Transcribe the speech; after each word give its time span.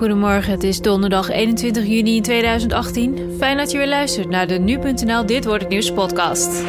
Goedemorgen, 0.00 0.50
het 0.52 0.62
is 0.62 0.80
donderdag 0.80 1.28
21 1.28 1.86
juni 1.86 2.20
2018. 2.20 3.34
Fijn 3.38 3.56
dat 3.56 3.70
je 3.70 3.78
weer 3.78 3.88
luistert 3.88 4.28
naar 4.28 4.46
de 4.46 4.58
Nu.nl 4.58 5.26
Dit 5.26 5.44
Wordt 5.44 5.62
Het 5.62 5.72
Nieuws 5.72 5.92
podcast. 5.92 6.62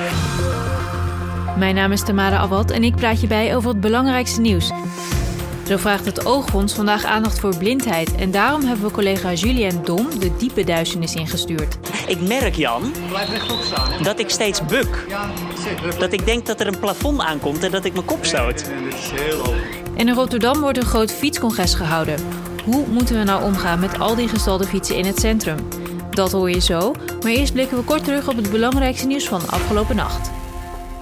Mijn 1.57 1.75
naam 1.75 1.91
is 1.91 2.03
Tamara 2.03 2.37
Abad 2.37 2.71
en 2.71 2.83
ik 2.83 2.95
praat 2.95 3.21
je 3.21 3.27
bij 3.27 3.55
over 3.55 3.69
het 3.69 3.79
belangrijkste 3.79 4.41
nieuws. 4.41 4.71
Zo 5.67 5.77
vraagt 5.77 6.05
het 6.05 6.25
Oogfonds 6.25 6.73
vandaag 6.73 7.05
aandacht 7.05 7.39
voor 7.39 7.57
blindheid. 7.57 8.15
En 8.15 8.31
daarom 8.31 8.61
hebben 8.63 8.85
we 8.85 8.91
collega 8.91 9.33
Julien 9.33 9.81
Dom 9.83 10.19
de 10.19 10.35
diepe 10.37 10.63
duisternis 10.63 11.15
ingestuurd. 11.15 11.77
Ik 12.07 12.21
merk, 12.27 12.55
Jan, 12.55 12.93
dat 14.03 14.19
ik 14.19 14.29
steeds 14.29 14.65
buk. 14.65 15.05
Dat 15.99 16.13
ik 16.13 16.25
denk 16.25 16.45
dat 16.45 16.59
er 16.59 16.67
een 16.67 16.79
plafond 16.79 17.19
aankomt 17.19 17.63
en 17.63 17.71
dat 17.71 17.85
ik 17.85 17.93
mijn 17.93 18.05
kop 18.05 18.25
stoot. 18.25 18.71
En 19.95 20.07
in 20.07 20.13
Rotterdam 20.13 20.59
wordt 20.59 20.77
een 20.77 20.85
groot 20.85 21.11
fietscongres 21.11 21.73
gehouden. 21.73 22.49
Hoe 22.65 22.87
moeten 22.87 23.17
we 23.17 23.23
nou 23.23 23.43
omgaan 23.43 23.79
met 23.79 23.99
al 23.99 24.15
die 24.15 24.27
gestalde 24.27 24.65
fietsen 24.65 24.95
in 24.97 25.05
het 25.05 25.19
centrum? 25.19 25.57
Dat 26.09 26.31
hoor 26.31 26.49
je 26.49 26.61
zo, 26.61 26.93
maar 27.21 27.31
eerst 27.31 27.53
blikken 27.53 27.77
we 27.77 27.83
kort 27.83 28.03
terug 28.03 28.27
op 28.29 28.35
het 28.35 28.51
belangrijkste 28.51 29.07
nieuws 29.07 29.27
van 29.27 29.49
afgelopen 29.49 29.95
nacht. 29.95 30.31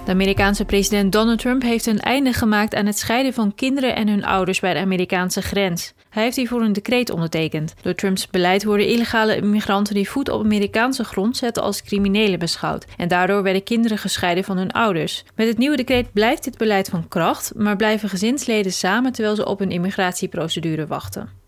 De 0.04 0.10
Amerikaanse 0.10 0.64
president 0.64 1.12
Donald 1.12 1.38
Trump 1.38 1.62
heeft 1.62 1.86
een 1.86 1.98
einde 1.98 2.32
gemaakt 2.32 2.74
aan 2.74 2.86
het 2.86 2.98
scheiden 2.98 3.32
van 3.32 3.54
kinderen 3.54 3.96
en 3.96 4.08
hun 4.08 4.24
ouders 4.24 4.60
bij 4.60 4.74
de 4.74 4.80
Amerikaanse 4.80 5.42
grens. 5.42 5.92
Hij 6.08 6.22
heeft 6.22 6.36
hiervoor 6.36 6.62
een 6.62 6.72
decreet 6.72 7.10
ondertekend. 7.10 7.74
Door 7.82 7.94
Trumps 7.94 8.28
beleid 8.28 8.64
worden 8.64 8.86
illegale 8.86 9.36
immigranten 9.36 9.94
die 9.94 10.10
voet 10.10 10.28
op 10.28 10.44
Amerikaanse 10.44 11.04
grond 11.04 11.36
zetten 11.36 11.62
als 11.62 11.82
criminelen 11.82 12.38
beschouwd. 12.38 12.84
En 12.96 13.08
daardoor 13.08 13.42
werden 13.42 13.62
kinderen 13.62 13.98
gescheiden 13.98 14.44
van 14.44 14.56
hun 14.56 14.72
ouders. 14.72 15.24
Met 15.34 15.48
het 15.48 15.58
nieuwe 15.58 15.76
decreet 15.76 16.12
blijft 16.12 16.44
dit 16.44 16.58
beleid 16.58 16.88
van 16.88 17.08
kracht, 17.08 17.52
maar 17.56 17.76
blijven 17.76 18.08
gezinsleden 18.08 18.72
samen 18.72 19.12
terwijl 19.12 19.36
ze 19.36 19.46
op 19.46 19.60
een 19.60 19.70
immigratieprocedure 19.70 20.86
wachten. 20.86 21.40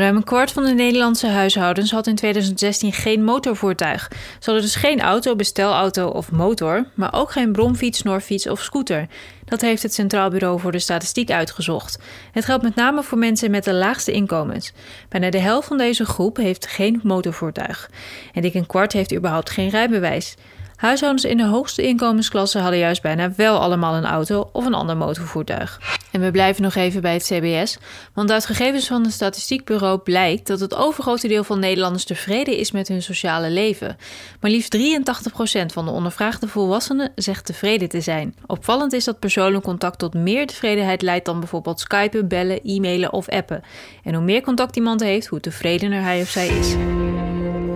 Ruim 0.00 0.16
een 0.16 0.24
kwart 0.24 0.52
van 0.52 0.64
de 0.64 0.74
Nederlandse 0.74 1.26
huishoudens 1.26 1.90
had 1.90 2.06
in 2.06 2.14
2016 2.14 2.92
geen 2.92 3.24
motorvoertuig. 3.24 4.08
Ze 4.10 4.44
hadden 4.44 4.62
dus 4.62 4.74
geen 4.74 5.00
auto, 5.00 5.36
bestelauto 5.36 6.08
of 6.08 6.32
motor, 6.32 6.86
maar 6.94 7.14
ook 7.14 7.32
geen 7.32 7.52
bromfiets, 7.52 7.98
snorfiets 7.98 8.48
of 8.48 8.60
scooter. 8.60 9.06
Dat 9.44 9.60
heeft 9.60 9.82
het 9.82 9.94
Centraal 9.94 10.30
Bureau 10.30 10.60
voor 10.60 10.72
de 10.72 10.78
Statistiek 10.78 11.30
uitgezocht. 11.30 11.98
Het 12.32 12.44
geldt 12.44 12.62
met 12.62 12.74
name 12.74 13.02
voor 13.02 13.18
mensen 13.18 13.50
met 13.50 13.64
de 13.64 13.74
laagste 13.74 14.12
inkomens. 14.12 14.72
Bijna 15.08 15.30
de 15.30 15.38
helft 15.38 15.68
van 15.68 15.78
deze 15.78 16.04
groep 16.04 16.36
heeft 16.36 16.66
geen 16.66 17.00
motorvoertuig. 17.02 17.90
En 18.32 18.42
dik 18.42 18.54
een 18.54 18.66
kwart 18.66 18.92
heeft 18.92 19.14
überhaupt 19.14 19.50
geen 19.50 19.68
rijbewijs. 19.68 20.36
Huishoudens 20.80 21.24
in 21.24 21.36
de 21.36 21.46
hoogste 21.46 21.82
inkomensklasse 21.82 22.58
hadden 22.58 22.78
juist 22.78 23.02
bijna 23.02 23.32
wel 23.36 23.58
allemaal 23.58 23.94
een 23.94 24.04
auto 24.04 24.48
of 24.52 24.66
een 24.66 24.74
ander 24.74 24.96
motorvoertuig. 24.96 25.80
En 26.10 26.20
we 26.20 26.30
blijven 26.30 26.62
nog 26.62 26.74
even 26.74 27.00
bij 27.00 27.12
het 27.12 27.22
CBS, 27.22 27.78
want 28.14 28.30
uit 28.30 28.46
gegevens 28.46 28.86
van 28.86 29.02
het 29.02 29.12
Statistiekbureau 29.12 29.98
blijkt 29.98 30.46
dat 30.46 30.60
het 30.60 30.74
overgrote 30.74 31.28
deel 31.28 31.44
van 31.44 31.58
Nederlanders 31.58 32.04
tevreden 32.04 32.56
is 32.56 32.70
met 32.70 32.88
hun 32.88 33.02
sociale 33.02 33.50
leven. 33.50 33.96
Maar 34.40 34.50
liefst 34.50 34.76
83% 34.76 35.66
van 35.66 35.84
de 35.84 35.90
ondervraagde 35.90 36.48
volwassenen 36.48 37.12
zegt 37.14 37.46
tevreden 37.46 37.88
te 37.88 38.00
zijn. 38.00 38.34
Opvallend 38.46 38.92
is 38.92 39.04
dat 39.04 39.18
persoonlijk 39.18 39.64
contact 39.64 39.98
tot 39.98 40.14
meer 40.14 40.46
tevredenheid 40.46 41.02
leidt 41.02 41.24
dan 41.24 41.38
bijvoorbeeld 41.38 41.80
skypen, 41.80 42.28
bellen, 42.28 42.60
e-mailen 42.62 43.12
of 43.12 43.28
appen. 43.28 43.62
En 44.04 44.14
hoe 44.14 44.24
meer 44.24 44.42
contact 44.42 44.76
iemand 44.76 45.00
heeft, 45.00 45.26
hoe 45.26 45.40
tevredener 45.40 46.02
hij 46.02 46.20
of 46.20 46.28
zij 46.28 46.48
is. 46.48 46.74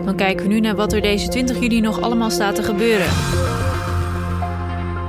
Dan 0.04 0.16
kijken 0.16 0.46
we 0.46 0.52
nu 0.52 0.60
naar 0.60 0.76
wat 0.76 0.92
er 0.92 1.00
deze 1.00 1.28
20 1.28 1.60
juli 1.60 1.80
nog 1.80 2.00
allemaal 2.00 2.30
staat 2.30 2.54
te 2.54 2.62
gebeuren. 2.62 3.08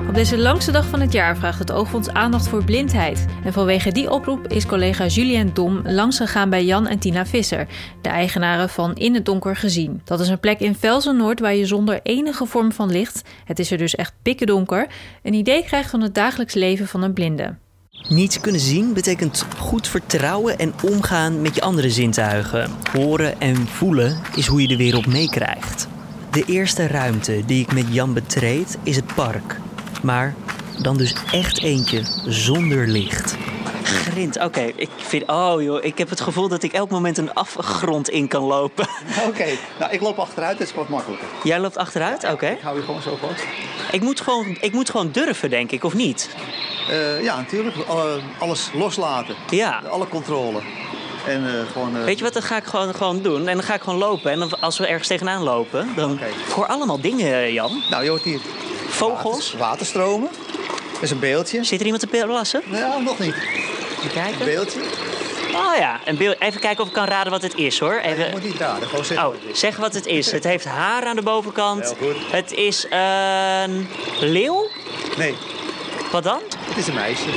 Op 0.08 0.22
deze 0.22 0.38
langste 0.38 0.72
dag 0.72 0.86
van 0.86 1.00
het 1.00 1.14
jaar 1.14 1.38
vraagt 1.38 1.60
het 1.60 1.72
Oogfonds 1.72 2.10
aandacht 2.10 2.48
voor 2.48 2.64
blindheid. 2.64 3.26
En 3.44 3.54
vanwege 3.54 3.92
die 3.92 4.12
oproep 4.12 4.48
is 4.48 4.66
collega 4.66 5.06
Julien 5.06 5.54
Dom 5.54 5.82
langsgegaan 5.84 6.50
bij 6.50 6.66
Jan 6.66 6.88
en 6.88 7.00
Tina 7.00 7.26
Visser, 7.26 7.68
de 8.02 8.10
eigenaren 8.10 8.70
van 8.70 8.96
In 8.96 9.14
het 9.14 9.26
Donker 9.26 9.56
Gezien. 9.56 10.02
Dat 10.04 10.20
is 10.20 10.28
een 10.28 10.40
plek 10.40 10.60
in 10.60 10.76
Velzen-Noord 10.76 11.40
waar 11.40 11.56
je 11.56 11.66
zonder 11.66 12.00
enige 12.04 12.46
vorm 12.46 12.72
van 12.72 12.92
licht, 12.92 13.22
het 13.46 13.60
is 13.60 13.72
er 13.72 13.78
dus 13.78 13.96
echt 13.96 14.14
pikkendonker, 14.22 14.88
een 15.24 15.34
idee 15.34 15.64
krijgt 15.64 15.90
van 15.90 16.02
het 16.02 16.16
dagelijks 16.16 16.54
leven 16.54 16.88
van 16.88 17.02
een 17.02 17.14
blinde. 17.14 17.56
Niets 18.02 18.40
kunnen 18.40 18.62
zien 18.62 18.94
betekent 18.94 19.46
goed 19.58 19.88
vertrouwen 19.88 20.58
en 20.58 20.74
omgaan 20.84 21.42
met 21.42 21.56
je 21.56 21.62
andere 21.62 21.90
zintuigen. 21.90 22.72
Horen 22.92 23.40
en 23.42 23.68
voelen 23.68 24.22
is 24.36 24.48
hoe 24.48 24.62
je 24.62 24.68
de 24.68 24.78
wereld 24.78 25.06
meekrijgt. 25.06 25.88
De 26.32 26.44
eerste 26.46 26.88
ruimte 26.88 27.44
die 27.46 27.62
ik 27.62 27.74
met 27.74 27.86
Jan 27.90 28.14
betreed 28.14 28.78
is 28.84 28.96
het 28.96 29.16
park. 29.16 29.60
Maar 30.04 30.36
dan 30.82 30.98
dus 30.98 31.16
echt 31.32 31.62
eentje 31.62 32.02
zonder 32.26 32.88
licht. 32.88 33.38
Grind, 33.84 34.40
oké. 34.44 34.72
Ik 34.76 34.90
vind, 34.98 35.28
oh 35.28 35.62
joh, 35.62 35.84
ik 35.84 35.98
heb 35.98 36.10
het 36.10 36.22
gevoel 36.22 36.48
dat 36.48 36.64
ik 36.64 36.74
elk 36.74 36.90
moment 36.90 37.18
een 37.18 37.34
afgrond 37.34 38.10
in 38.10 38.28
kan 38.28 38.44
lopen. 38.44 38.88
Oké, 39.28 39.46
nou 39.80 39.92
ik 39.92 40.02
loop 40.02 40.20
achteruit, 40.20 40.58
dat 40.58 40.68
is 40.68 40.74
wat 40.74 40.90
makkelijker. 40.90 41.28
Jij 41.44 41.60
loopt 41.60 41.78
achteruit? 41.78 42.24
Oké. 42.32 42.48
Ik 42.48 42.62
hou 42.62 42.78
je 42.78 42.84
gewoon 42.84 43.02
zo 43.02 43.16
vast. 43.16 43.44
Ik 43.92 44.02
moet 44.02 44.22
gewoon, 44.22 44.58
ik 44.62 44.74
moet 44.74 44.90
gewoon 44.90 45.12
durven, 45.12 45.50
denk 45.50 45.72
ik, 45.72 45.84
of 45.84 45.94
niet? 45.94 46.30
Eh, 46.90 47.24
ja, 47.24 47.36
natuurlijk. 47.36 47.76
Alle- 47.88 48.20
alles 48.40 48.70
loslaten. 48.74 49.36
Ja. 49.50 49.82
Alle 49.90 50.08
controle. 50.08 50.60
En 51.28 51.46
eh, 51.48 51.72
gewoon... 51.72 51.98
eh, 51.98 52.04
Weet 52.04 52.18
je 52.18 52.24
wat, 52.24 52.34
dat 52.34 52.44
ga 52.44 52.58
ik 52.58 52.64
gewoon, 52.64 52.96
gewoon 52.96 53.22
doen. 53.22 53.48
En 53.48 53.56
dan 53.56 53.64
ga 53.66 53.74
ik 53.74 53.82
gewoon 53.82 54.00
lopen. 54.00 54.32
En 54.32 54.40
dan, 54.40 54.52
als 54.62 54.78
we 54.78 54.88
ergens 54.88 55.08
tegenaan 55.08 55.42
lopen, 55.44 55.90
dan... 55.96 56.12
Oké. 56.12 56.26
Ik 56.26 56.52
hoor 56.56 56.66
allemaal 56.68 57.02
dingen, 57.02 57.54
Jan. 57.54 57.84
Nou, 57.90 58.04
je 58.04 58.10
hoort 58.10 58.22
hier 58.24 58.40
Vogels. 58.88 59.44
water- 59.52 59.58
waterstromen. 59.60 60.30
Dat 60.94 61.04
is 61.04 61.12
een 61.12 61.20
beeldje. 61.20 61.64
Zit 61.64 61.80
er 61.80 61.86
iemand 61.86 62.10
te 62.12 62.26
plassen? 62.26 62.62
Nou, 62.66 63.04
nog 63.04 63.20
niet. 63.20 63.34
Even 63.36 64.04
Een 64.04 64.10
kijken. 64.14 64.46
beeldje. 64.46 64.80
Oh 65.54 65.76
ja, 65.78 66.00
een 66.06 66.18
beeld. 66.18 66.36
even 66.42 66.62
kijken 66.62 66.82
of 66.84 66.88
ik 66.88 66.94
kan 66.94 67.06
raden 67.06 67.32
wat 67.32 67.42
het 67.42 67.56
is, 67.56 67.80
hoor. 67.80 67.94
Je 67.94 68.02
Even... 68.02 68.32
moet 68.32 68.44
niet 68.44 68.58
raden, 68.58 68.88
gewoon 68.90 69.06
zeggen. 69.06 69.28
Oh, 69.28 69.36
zeg 69.54 69.76
wat 69.78 69.94
het 69.94 70.06
is. 70.06 70.32
Het 70.32 70.44
heeft 70.44 70.66
haar 70.66 71.06
aan 71.06 71.16
de 71.16 71.22
bovenkant. 71.22 71.84
Heel 71.84 71.96
goed. 72.14 72.16
Het 72.32 72.52
is 72.52 72.86
een 72.90 73.88
leeuw. 74.20 74.68
Nee, 75.18 75.36
Wat 76.16 76.24
dan? 76.24 76.42
het 76.60 76.78
is 76.78 76.88
een 76.88 76.94
meisje. 76.94 77.30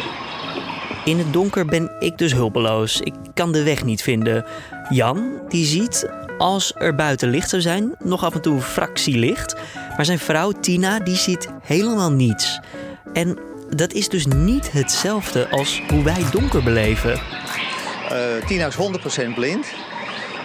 In 1.05 1.19
het 1.19 1.33
donker 1.33 1.66
ben 1.66 1.91
ik 1.99 2.19
dus 2.19 2.33
hulpeloos. 2.33 3.00
Ik 3.00 3.15
kan 3.34 3.53
de 3.53 3.62
weg 3.62 3.84
niet 3.84 4.03
vinden. 4.03 4.44
Jan, 4.89 5.41
die 5.49 5.65
ziet, 5.65 6.11
als 6.39 6.72
er 6.75 6.94
buiten 6.94 7.31
licht 7.31 7.49
zou 7.49 7.62
zijn, 7.62 7.94
nog 7.99 8.25
af 8.25 8.34
en 8.34 8.41
toe 8.41 8.55
een 8.55 8.62
fractie 8.62 9.19
licht. 9.19 9.56
Maar 9.97 10.05
zijn 10.05 10.19
vrouw 10.19 10.50
Tina, 10.50 10.99
die 10.99 11.17
ziet 11.17 11.49
helemaal 11.62 12.12
niets. 12.12 12.61
En 13.12 13.38
dat 13.69 13.93
is 13.93 14.09
dus 14.09 14.27
niet 14.27 14.72
hetzelfde 14.72 15.49
als 15.49 15.83
hoe 15.88 16.03
wij 16.03 16.25
donker 16.31 16.62
beleven. 16.62 17.21
Eh, 18.09 18.47
Tina 18.47 18.67
is 18.67 18.75
100% 18.75 19.34
blind. 19.34 19.67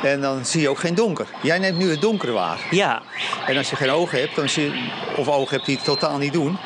En 0.03 0.21
dan 0.21 0.45
zie 0.45 0.61
je 0.61 0.69
ook 0.69 0.79
geen 0.79 0.95
donker. 0.95 1.27
Jij 1.41 1.59
neemt 1.59 1.77
nu 1.77 1.89
het 1.89 2.01
donker 2.01 2.31
waar. 2.31 2.59
Ja, 2.69 3.01
En 3.45 3.57
als 3.57 3.69
je 3.69 3.75
geen 3.75 3.91
ogen 3.91 4.19
hebt, 4.19 4.35
dan 4.35 4.49
zie 4.49 4.63
je, 4.63 4.89
of 5.15 5.27
ogen 5.27 5.55
hebt 5.55 5.65
die 5.65 5.75
het 5.75 5.85
totaal 5.85 6.17
niet 6.17 6.33
doen, 6.33 6.57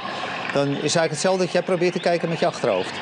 dan 0.53 0.67
is 0.67 0.77
eigenlijk 0.79 1.09
hetzelfde 1.11 1.43
dat 1.43 1.51
jij 1.51 1.61
probeert 1.63 1.93
te 1.93 1.99
kijken 1.99 2.29
met 2.29 2.39
je 2.39 2.45
achterhoofd. 2.45 2.93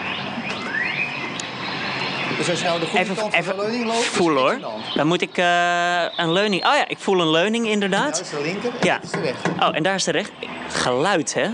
Dus 2.37 2.49
als 2.49 2.59
je 2.59 2.65
nou 2.65 2.79
de 2.79 2.85
goede 2.85 3.03
even, 3.03 3.15
kant 3.15 3.31
van 3.33 3.39
even 3.41 3.55
de 3.55 3.61
leuning 3.61 3.85
loopt, 3.85 3.97
niks 3.97 4.17
hoor. 4.17 4.59
Dan 4.95 5.07
moet 5.07 5.21
ik 5.21 5.37
eh, 5.37 6.03
een 6.15 6.31
leuning. 6.31 6.65
Oh 6.65 6.73
ja, 6.75 6.87
ik 6.87 6.97
voel 6.97 7.21
een 7.21 7.29
leuning 7.31 7.65
Ja, 7.65 7.71
inderdaad. 7.71 8.11
dat 8.17 8.21
is 8.21 8.29
de 8.29 8.41
linker 8.41 8.69
en 8.79 8.87
Ja. 8.87 8.93
dat 8.95 9.03
is 9.03 9.11
de 9.11 9.19
rechter. 9.21 9.51
Oh, 9.59 9.69
en 9.75 9.83
daar 9.83 9.95
is 9.95 10.03
de 10.03 10.11
recht. 10.11 10.31
Geluid, 10.69 11.33
hè? 11.33 11.47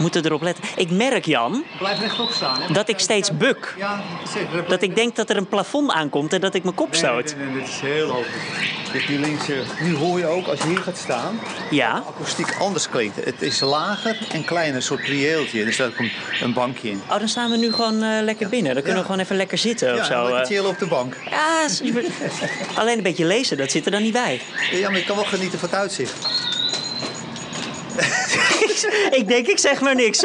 We 0.00 0.06
moeten 0.06 0.24
erop 0.24 0.42
letten. 0.42 0.64
Ik 0.76 0.90
merk, 0.90 1.24
Jan, 1.26 1.64
Blijf 1.78 1.98
rechtop 2.00 2.30
staan. 2.30 2.60
Hè? 2.62 2.72
dat 2.72 2.88
ik 2.88 2.98
steeds 2.98 3.36
buk. 3.36 3.74
Ja, 3.78 4.02
zeker. 4.34 4.68
Dat 4.68 4.82
ik 4.82 4.94
denk 4.96 5.16
dat 5.16 5.30
er 5.30 5.36
een 5.36 5.48
plafond 5.48 5.90
aankomt 5.90 6.32
en 6.32 6.40
dat 6.40 6.54
ik 6.54 6.62
mijn 6.62 6.74
kop 6.74 6.94
stoot. 6.94 7.24
Nee, 7.24 7.34
nee, 7.44 7.46
nee, 7.54 7.60
dit 7.60 7.68
is 7.68 7.80
heel 7.80 8.08
hoog. 8.08 8.26
Dus 8.92 9.06
die 9.06 9.18
linkse, 9.18 9.62
nu 9.80 9.94
hoor 9.96 10.18
je 10.18 10.26
ook, 10.26 10.46
als 10.46 10.60
je 10.62 10.68
hier 10.68 10.78
gaat 10.78 10.96
staan, 10.96 11.40
Ja. 11.70 12.02
akoestiek 12.06 12.54
anders 12.58 12.88
klinkt. 12.88 13.24
Het 13.24 13.42
is 13.42 13.60
lager 13.60 14.18
en 14.32 14.44
kleiner, 14.44 14.76
een 14.76 14.82
soort 14.82 15.00
prieeltje. 15.02 15.64
Er 15.64 15.72
staat 15.72 15.88
ook 15.90 15.98
een, 16.40 16.52
bankje 16.52 16.90
in. 16.90 17.02
Oh, 17.10 17.18
dan 17.18 17.28
staan 17.28 17.50
we 17.50 17.56
nu 17.56 17.72
gewoon 17.72 18.02
eh, 18.02 18.22
lekker 18.22 18.48
binnen. 18.48 18.74
Dan 18.74 18.82
kunnen 18.82 18.92
we 18.92 18.98
Ja. 18.98 19.04
gewoon 19.06 19.20
even 19.20 19.36
lekker 19.36 19.58
zitten 19.58 19.90
of 19.92 19.96
Ja, 19.98 20.04
zo. 20.04 20.22
lekker 20.22 20.40
eh. 20.40 20.46
chillen 20.46 20.70
op 20.70 20.78
de 20.78 20.86
bank. 20.86 21.16
Ja, 21.30 21.68
super. 21.68 22.04
alleen 22.80 22.96
een 22.96 23.02
beetje 23.02 23.24
lezen, 23.24 23.56
dat 23.56 23.70
zit 23.70 23.84
er 23.84 23.90
dan 23.90 24.02
niet 24.02 24.12
bij. 24.12 24.40
Ja, 24.72 24.90
maar 24.90 24.98
je 24.98 25.04
kan 25.04 25.16
wel 25.16 25.24
genieten 25.24 25.58
van 25.58 25.68
het 25.68 25.78
uitzicht. 25.78 26.14
Ik 29.18 29.24
denk, 29.28 29.46
ik 29.46 29.58
zeg 29.58 29.80
maar 29.80 29.94
niks. 29.94 30.24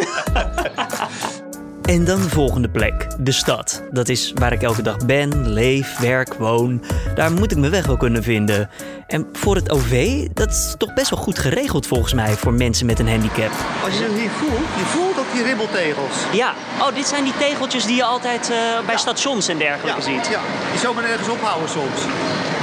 En 1.86 2.06
dan 2.06 2.22
de 2.22 2.30
volgende 2.30 2.70
plek, 2.70 3.08
de 3.20 3.32
stad. 3.32 3.84
Dat 3.92 4.10
is 4.10 4.32
waar 4.36 4.54
ik 4.54 4.62
elke 4.62 4.82
dag 4.82 5.06
ben, 5.06 5.50
leef, 5.50 5.98
werk, 5.98 6.34
woon. 6.34 6.84
Daar 7.16 7.32
moet 7.32 7.52
ik 7.52 7.58
mijn 7.58 7.72
weg 7.72 7.86
wel 7.86 7.98
kunnen 7.98 8.24
vinden. 8.24 8.70
En 9.08 9.30
voor 9.34 9.56
het 9.56 9.72
OV, 9.72 10.26
dat 10.34 10.50
is 10.50 10.76
toch 10.78 10.94
best 10.94 11.10
wel 11.10 11.20
goed 11.20 11.40
geregeld 11.40 11.88
volgens 11.88 12.14
mij 12.14 12.34
voor 12.34 12.54
mensen 12.54 12.86
met 12.86 13.00
een 13.00 13.10
handicap. 13.10 13.52
Als 13.84 13.98
je 13.98 14.08
hier 14.18 14.30
voelt, 14.30 14.68
je 14.78 14.86
voelt 14.86 15.20
ook 15.20 15.34
die 15.34 15.44
ribbeltegels. 15.44 16.16
Ja, 16.34 16.54
oh, 16.80 16.96
dit 16.96 17.08
zijn 17.08 17.24
die 17.24 17.38
tegeltjes 17.38 17.86
die 17.86 17.96
je 17.96 18.04
altijd 18.04 18.50
eh, 18.50 18.58
bij 18.86 18.98
stations 18.98 19.48
en 19.48 19.58
dergelijke 19.58 20.02
ziet. 20.02 20.28
ja, 20.28 20.42
die 20.72 20.80
zomaar 20.80 21.04
ergens 21.04 21.30
ophouden 21.30 21.70
soms. 21.70 22.02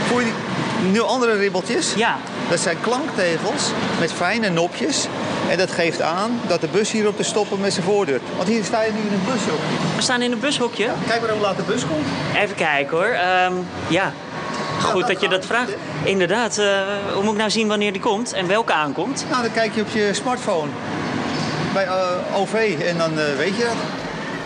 Voel 0.06 0.20
je 0.20 0.24
die, 0.24 0.90
nu 0.90 1.00
andere 1.00 1.36
ribbeltjes? 1.36 1.94
Ja. 1.94 2.16
Dat 2.52 2.60
zijn 2.60 2.80
klanktegels 2.80 3.70
met 4.00 4.12
fijne 4.12 4.48
nopjes. 4.48 5.06
En 5.50 5.58
dat 5.58 5.70
geeft 5.70 6.02
aan 6.02 6.40
dat 6.46 6.60
de 6.60 6.68
bus 6.72 6.92
hier 6.92 7.08
op 7.08 7.16
te 7.16 7.22
stoppen 7.22 7.60
met 7.60 7.72
zijn 7.72 7.84
voordeur. 7.84 8.20
Want 8.36 8.48
hier 8.48 8.64
sta 8.64 8.82
je 8.82 8.92
nu 8.92 8.98
in 8.98 9.12
een 9.12 9.24
bushokje. 9.24 9.76
We 9.96 10.02
staan 10.02 10.22
in 10.22 10.32
een 10.32 10.40
bushokje. 10.40 10.88
Kijk 11.06 11.20
maar 11.20 11.30
hoe 11.30 11.40
laat 11.40 11.56
de 11.56 11.62
bus 11.62 11.86
komt. 11.86 12.06
Even 12.36 12.56
kijken 12.56 12.96
hoor. 12.96 13.06
Ehm, 13.06 13.52
ja, 13.88 14.12
Goed 14.80 15.06
dat 15.06 15.20
je 15.20 15.28
dat 15.28 15.46
vraagt. 15.46 15.72
Inderdaad, 16.04 16.58
uh, 16.58 16.66
hoe 17.14 17.22
moet 17.22 17.32
ik 17.32 17.38
nou 17.38 17.50
zien 17.50 17.68
wanneer 17.68 17.92
die 17.92 18.00
komt 18.00 18.32
en 18.32 18.46
welke 18.46 18.72
aankomt? 18.72 19.24
Nou, 19.30 19.42
dan 19.42 19.52
kijk 19.52 19.74
je 19.74 19.80
op 19.80 19.88
je 19.88 20.10
smartphone 20.12 20.70
bij 21.72 21.86
uh, 21.86 21.94
OV 22.34 22.76
en 22.86 22.98
dan 22.98 23.12
uh, 23.12 23.24
weet 23.36 23.56
je 23.56 23.62
dat. 23.62 23.76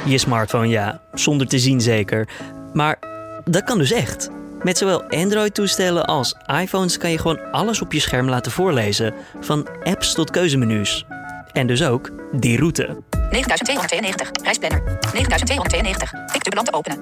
Je 0.04 0.18
smartphone, 0.18 0.68
ja. 0.68 1.00
Zonder 1.14 1.46
te 1.46 1.58
zien 1.58 1.80
zeker. 1.80 2.28
Maar 2.72 2.98
dat 3.44 3.64
kan 3.64 3.78
dus 3.78 3.92
echt. 3.92 4.30
Met 4.66 4.78
zowel 4.78 5.02
Android-toestellen 5.02 6.04
als 6.04 6.34
iPhones 6.60 6.98
kan 6.98 7.10
je 7.10 7.18
gewoon 7.18 7.50
alles 7.52 7.80
op 7.80 7.92
je 7.92 8.00
scherm 8.00 8.28
laten 8.28 8.52
voorlezen. 8.52 9.14
Van 9.40 9.68
apps 9.84 10.14
tot 10.14 10.30
keuzemenu's. 10.30 11.04
En 11.52 11.66
dus 11.66 11.82
ook 11.82 12.10
die 12.32 12.58
route. 12.58 13.02
9292, 13.30 14.30
reisplanner. 14.42 14.82
9292, 15.12 16.10
TikTok-land 16.32 16.72
openen. 16.72 16.98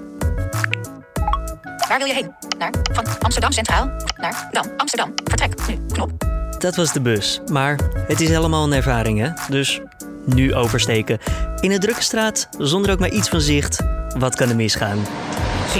Waar 1.89 1.99
wil 1.99 2.07
je 2.07 2.15
heen? 2.15 2.35
Naar? 2.59 2.71
Van 2.93 3.05
Amsterdam 3.21 3.53
Centraal? 3.53 3.91
Naar? 4.17 4.49
Dan, 4.51 4.67
Amsterdam. 4.77 5.13
Vertrek. 5.25 5.67
Nu. 5.69 5.79
Knop. 5.93 6.11
Dat 6.59 6.77
was 6.77 6.93
de 6.93 7.01
bus. 7.01 7.41
Maar 7.53 7.79
het 8.07 8.21
is 8.21 8.29
helemaal 8.29 8.65
een 8.65 8.73
ervaring, 8.73 9.19
hè? 9.21 9.31
Dus 9.49 9.81
nu 10.25 10.55
oversteken. 10.55 11.19
In 11.61 11.71
een 11.71 11.81
drukke 11.81 12.03
straat, 12.03 12.49
zonder 12.59 12.93
ook 12.93 12.99
maar 12.99 13.11
iets 13.11 13.29
van 13.29 13.41
zicht. 13.41 13.83
Wat 14.19 14.35
kan 14.35 14.49
er 14.49 14.57
misgaan? 14.57 14.99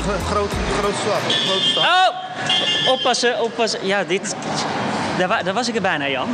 Grote, 0.03 0.55
grote 0.81 0.97
stad. 0.97 1.33
Grote 1.47 1.69
stad. 1.69 1.85
Oh! 1.85 2.93
Oppassen, 2.93 3.41
oppassen. 3.41 3.87
Ja, 3.87 4.05
dit... 4.05 4.37
Daar, 5.19 5.45
daar 5.45 5.55
was 5.55 5.69
ik 5.69 5.75
er 5.75 5.83
bijna, 5.83 6.09
Jan. 6.09 6.29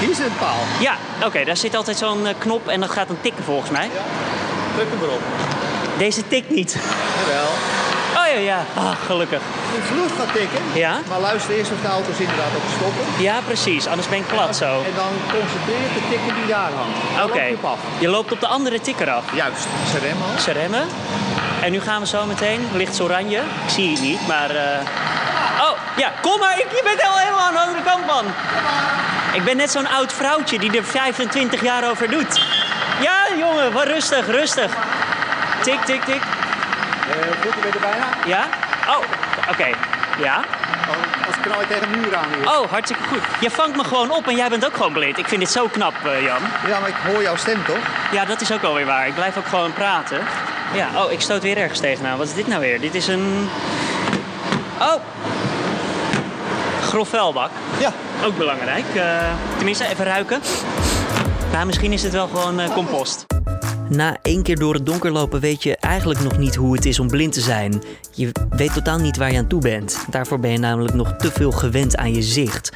Hier 0.00 0.10
is 0.10 0.18
een 0.18 0.36
paal. 0.38 0.58
Ja, 0.80 0.96
oké. 1.24 1.44
daar 1.44 1.56
zit 1.56 1.74
altijd 1.74 1.96
zo'n 1.96 2.26
eh, 2.26 2.34
knop 2.38 2.68
en 2.68 2.80
dat 2.80 2.90
gaat 2.90 3.08
dan 3.08 3.20
tikken 3.20 3.44
volgens 3.44 3.70
mij. 3.70 3.84
Ja, 3.84 4.02
druk 4.74 4.86
hem 4.90 5.02
erop. 5.02 5.20
Deze 5.98 6.28
tikt 6.28 6.50
niet. 6.50 6.78
Jawel. 7.26 7.48
Oh 8.16 8.26
ja, 8.34 8.40
ja. 8.40 8.64
Ah, 8.74 8.96
gelukkig. 9.06 9.40
De 9.74 9.82
vlucht 9.82 10.12
gaat 10.18 10.32
tikken. 10.32 10.60
Ja. 10.74 11.00
Maar 11.08 11.20
luister 11.20 11.54
eerst 11.54 11.72
of 11.72 11.80
de 11.80 11.88
auto's 11.88 12.18
inderdaad 12.18 12.54
op 12.56 12.62
stoppen. 12.76 13.22
Ja, 13.22 13.40
precies. 13.46 13.86
Anders 13.86 14.08
ben 14.08 14.18
ik 14.18 14.26
plat 14.26 14.56
zo. 14.56 14.64
En 14.64 14.94
dan 14.96 15.12
concentreer 15.32 15.76
je 15.76 16.00
de 16.00 16.08
tikker 16.10 16.34
die 16.34 16.46
daar 16.46 16.70
hangt. 16.72 17.30
Oké. 17.30 17.42
Je, 17.42 17.56
je, 17.98 18.08
loopt 18.08 18.32
op 18.32 18.40
de 18.40 18.46
andere 18.46 18.80
tikker 18.80 19.10
af. 19.10 19.34
Juist. 19.34 19.66
Ze 19.90 19.98
remmen 19.98 20.26
al. 20.32 20.40
Ze 20.40 20.52
remmen. 20.52 20.86
En 21.62 21.72
nu 21.72 21.80
gaan 21.80 22.00
we 22.00 22.06
zo 22.06 22.26
meteen. 22.26 22.68
Licht 22.72 23.00
oranje. 23.00 23.38
Ik 23.38 23.70
zie 23.70 23.90
het 23.90 24.00
niet, 24.00 24.26
maar... 24.26 24.50
Uh... 24.50 24.60
Oh, 25.60 25.78
ja. 25.96 26.12
Kom 26.22 26.38
maar. 26.38 26.58
Ik, 26.58 26.66
je 26.70 26.80
bent 26.84 27.02
helemaal 27.02 27.46
aan 27.46 27.52
de 27.52 27.60
andere 27.60 27.82
kant, 27.82 28.06
man. 28.06 28.24
Ik 29.32 29.44
ben 29.44 29.56
net 29.56 29.70
zo'n 29.70 29.88
oud 29.88 30.12
vrouwtje 30.12 30.58
die 30.58 30.76
er 30.76 30.84
25 30.84 31.62
jaar 31.62 31.90
over 31.90 32.10
doet. 32.10 32.40
Ja, 33.00 33.36
jongen. 33.38 33.72
Wat 33.72 33.86
rustig, 33.86 34.26
rustig. 34.26 34.72
Tik, 35.62 35.80
tik, 35.80 36.04
tik. 36.04 36.22
Uh, 36.22 37.14
voeten 37.40 37.60
ben 37.60 37.72
er 37.72 37.80
bijna. 37.80 38.06
Ja? 38.26 38.46
Oh, 38.88 39.04
oké. 39.50 39.68
Ja? 40.18 40.42
Oh, 40.88 41.26
als 41.26 41.36
knal 41.40 41.60
je 41.60 41.66
tegen 41.66 41.92
een 41.92 42.00
muur 42.00 42.16
aan 42.16 42.32
hier. 42.36 42.58
Oh, 42.58 42.70
hartstikke 42.70 43.02
goed. 43.02 43.22
Je 43.40 43.50
vangt 43.50 43.76
me 43.76 43.84
gewoon 43.84 44.10
op 44.10 44.26
en 44.26 44.36
jij 44.36 44.48
bent 44.48 44.66
ook 44.66 44.76
gewoon 44.76 44.92
blind. 44.92 45.18
Ik 45.18 45.28
vind 45.28 45.40
dit 45.40 45.50
zo 45.50 45.66
knap, 45.66 45.94
uh, 46.06 46.22
Jan. 46.22 46.40
Ja, 46.66 46.80
maar 46.80 46.88
ik 46.88 46.94
hoor 47.06 47.22
jouw 47.22 47.36
stem 47.36 47.64
toch? 47.64 47.78
Ja, 48.12 48.24
dat 48.24 48.40
is 48.40 48.52
ook 48.52 48.62
alweer 48.62 48.86
waar. 48.86 49.06
Ik 49.06 49.14
blijf 49.14 49.36
ook 49.36 49.46
gewoon 49.46 49.72
praten. 49.72 50.20
Ja, 50.74 51.04
oh, 51.04 51.12
ik 51.12 51.20
stoot 51.20 51.42
weer 51.42 51.56
ergens 51.56 51.80
tegenaan. 51.80 52.18
Wat 52.18 52.26
is 52.26 52.34
dit 52.34 52.46
nou 52.46 52.60
weer? 52.60 52.80
Dit 52.80 52.94
is 52.94 53.06
een... 53.06 53.48
Oh! 54.80 54.94
Grof 56.82 57.08
vuilbak. 57.08 57.50
Ja. 57.80 57.92
Ook 58.24 58.36
belangrijk. 58.36 58.84
Uh, 58.94 59.32
tenminste, 59.56 59.86
even 59.88 60.04
ruiken. 60.04 60.40
Nou, 61.52 61.66
misschien 61.66 61.92
is 61.92 62.02
het 62.02 62.12
wel 62.12 62.26
gewoon 62.26 62.60
uh, 62.60 62.72
compost. 62.74 63.26
Na 63.88 64.16
één 64.22 64.42
keer 64.42 64.56
door 64.56 64.74
het 64.74 64.86
donker 64.86 65.10
lopen 65.10 65.40
weet 65.40 65.62
je 65.62 65.76
eigenlijk 65.76 66.20
nog 66.20 66.38
niet 66.38 66.54
hoe 66.54 66.74
het 66.74 66.84
is 66.84 66.98
om 66.98 67.08
blind 67.08 67.32
te 67.32 67.40
zijn. 67.40 67.82
Je 68.10 68.32
weet 68.50 68.74
totaal 68.74 68.98
niet 68.98 69.16
waar 69.16 69.32
je 69.32 69.38
aan 69.38 69.46
toe 69.46 69.60
bent. 69.60 70.04
Daarvoor 70.10 70.40
ben 70.40 70.50
je 70.50 70.58
namelijk 70.58 70.94
nog 70.94 71.12
te 71.16 71.32
veel 71.32 71.50
gewend 71.50 71.96
aan 71.96 72.14
je 72.14 72.22
zicht. 72.22 72.72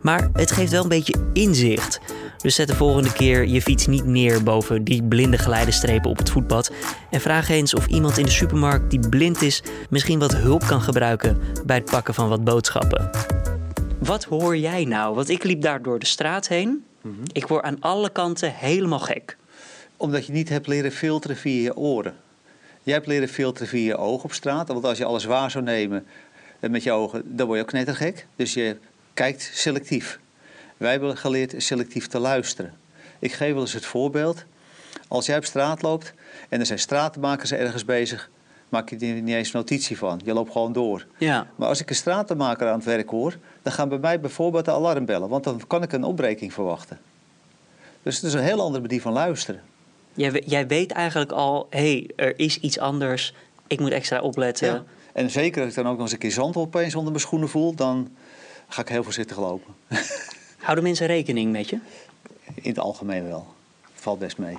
Maar 0.00 0.28
het 0.32 0.50
geeft 0.50 0.70
wel 0.70 0.82
een 0.82 0.88
beetje 0.88 1.14
inzicht. 1.32 2.00
Dus 2.46 2.54
zet 2.54 2.68
de 2.68 2.74
volgende 2.74 3.12
keer 3.12 3.46
je 3.46 3.62
fiets 3.62 3.86
niet 3.86 4.04
neer 4.04 4.42
boven 4.42 4.84
die 4.84 5.02
blinde 5.02 5.38
geleidestrepen 5.38 6.10
op 6.10 6.18
het 6.18 6.30
voetpad. 6.30 6.72
En 7.10 7.20
vraag 7.20 7.48
eens 7.48 7.74
of 7.74 7.86
iemand 7.86 8.18
in 8.18 8.24
de 8.24 8.30
supermarkt 8.30 8.90
die 8.90 9.08
blind 9.08 9.42
is 9.42 9.62
misschien 9.90 10.18
wat 10.18 10.36
hulp 10.36 10.66
kan 10.66 10.80
gebruiken 10.80 11.38
bij 11.64 11.76
het 11.76 11.90
pakken 11.90 12.14
van 12.14 12.28
wat 12.28 12.44
boodschappen. 12.44 13.10
Wat 13.98 14.24
hoor 14.24 14.56
jij 14.56 14.84
nou? 14.84 15.14
Want 15.14 15.28
ik 15.28 15.44
liep 15.44 15.62
daar 15.62 15.82
door 15.82 15.98
de 15.98 16.06
straat 16.06 16.48
heen. 16.48 16.84
Mhm. 17.00 17.14
Ik 17.32 17.46
word 17.46 17.62
aan 17.62 17.80
alle 17.80 18.10
kanten 18.10 18.52
helemaal 18.54 19.00
gek 19.00 19.36
omdat 19.96 20.26
je 20.26 20.32
niet 20.32 20.48
hebt 20.48 20.66
leren 20.66 20.92
filteren 20.92 21.36
via 21.36 21.62
je 21.62 21.76
oren. 21.76 22.14
Jij 22.82 22.94
hebt 22.94 23.06
leren 23.06 23.28
filteren 23.28 23.68
via 23.68 23.86
je 23.86 23.96
ogen 23.96 24.24
op 24.24 24.32
straat. 24.32 24.68
Want 24.68 24.84
als 24.84 24.98
je 24.98 25.04
alles 25.04 25.24
waar 25.24 25.50
zou 25.50 25.64
nemen 25.64 26.06
eh, 26.60 26.70
met 26.70 26.82
je 26.82 26.92
ogen, 26.92 27.22
dan 27.36 27.46
word 27.46 27.58
je 27.58 27.64
ook 27.64 27.70
knettergek. 27.70 28.26
Dus 28.36 28.54
je 28.54 28.76
kijkt 29.14 29.50
selectief. 29.54 30.18
Wij 30.76 30.90
hebben 30.90 31.16
geleerd 31.16 31.54
selectief 31.56 32.06
te 32.06 32.18
luisteren. 32.18 32.74
Ik 33.18 33.32
geef 33.32 33.52
wel 33.52 33.60
eens 33.60 33.72
het 33.72 33.86
voorbeeld. 33.86 34.44
Als 35.08 35.26
jij 35.26 35.36
op 35.36 35.44
straat 35.44 35.82
loopt 35.82 36.14
en 36.48 36.60
er 36.60 36.66
zijn 36.66 36.78
stratenmakers 36.78 37.52
ergens 37.52 37.84
bezig, 37.84 38.30
maak 38.68 38.90
je 38.90 38.96
er 38.96 39.22
niet 39.22 39.34
eens 39.34 39.52
notitie 39.52 39.98
van. 39.98 40.20
Je 40.24 40.32
loopt 40.32 40.52
gewoon 40.52 40.72
door. 40.72 41.06
Ja. 41.18 41.46
Maar 41.56 41.68
als 41.68 41.80
ik 41.80 41.90
een 41.90 41.96
stratenmaker 41.96 42.68
aan 42.68 42.76
het 42.76 42.84
werk 42.84 43.10
hoor, 43.10 43.36
dan 43.62 43.72
gaan 43.72 43.88
bij 43.88 43.98
mij 43.98 44.20
bijvoorbeeld 44.20 44.64
de 44.64 44.70
alarmbellen. 44.70 45.28
Want 45.28 45.44
dan 45.44 45.66
kan 45.66 45.82
ik 45.82 45.92
een 45.92 46.04
opbreking 46.04 46.52
verwachten. 46.52 46.98
Dus 48.02 48.14
het 48.14 48.24
is 48.24 48.32
een 48.32 48.42
heel 48.42 48.60
andere 48.60 48.82
manier 48.82 49.00
van 49.00 49.12
luisteren. 49.12 49.62
Jij, 50.14 50.42
jij 50.46 50.66
weet 50.66 50.92
eigenlijk 50.92 51.32
al, 51.32 51.66
hé, 51.70 51.78
hey, 51.78 52.10
er 52.16 52.38
is 52.38 52.60
iets 52.60 52.78
anders. 52.78 53.34
Ik 53.66 53.80
moet 53.80 53.90
extra 53.90 54.20
opletten. 54.20 54.68
Ja. 54.68 54.84
En 55.12 55.30
zeker 55.30 55.60
als 55.60 55.70
ik 55.70 55.76
dan 55.76 55.86
ook 55.86 55.92
nog 55.92 56.02
eens 56.02 56.12
een 56.12 56.18
keer 56.18 56.32
zand 56.32 56.56
opeens 56.56 56.94
onder 56.94 57.10
mijn 57.10 57.24
schoenen 57.24 57.48
voel, 57.48 57.74
dan 57.74 58.10
ga 58.68 58.80
ik 58.80 58.88
heel 58.88 59.04
voorzichtig 59.04 59.38
lopen. 59.38 59.74
Houden 60.66 60.84
mensen 60.84 61.06
rekening 61.06 61.52
met 61.52 61.68
je? 61.68 61.78
In 62.54 62.70
het 62.70 62.78
algemeen 62.78 63.28
wel. 63.28 63.46
Valt 63.94 64.18
best 64.18 64.38
mee. 64.38 64.56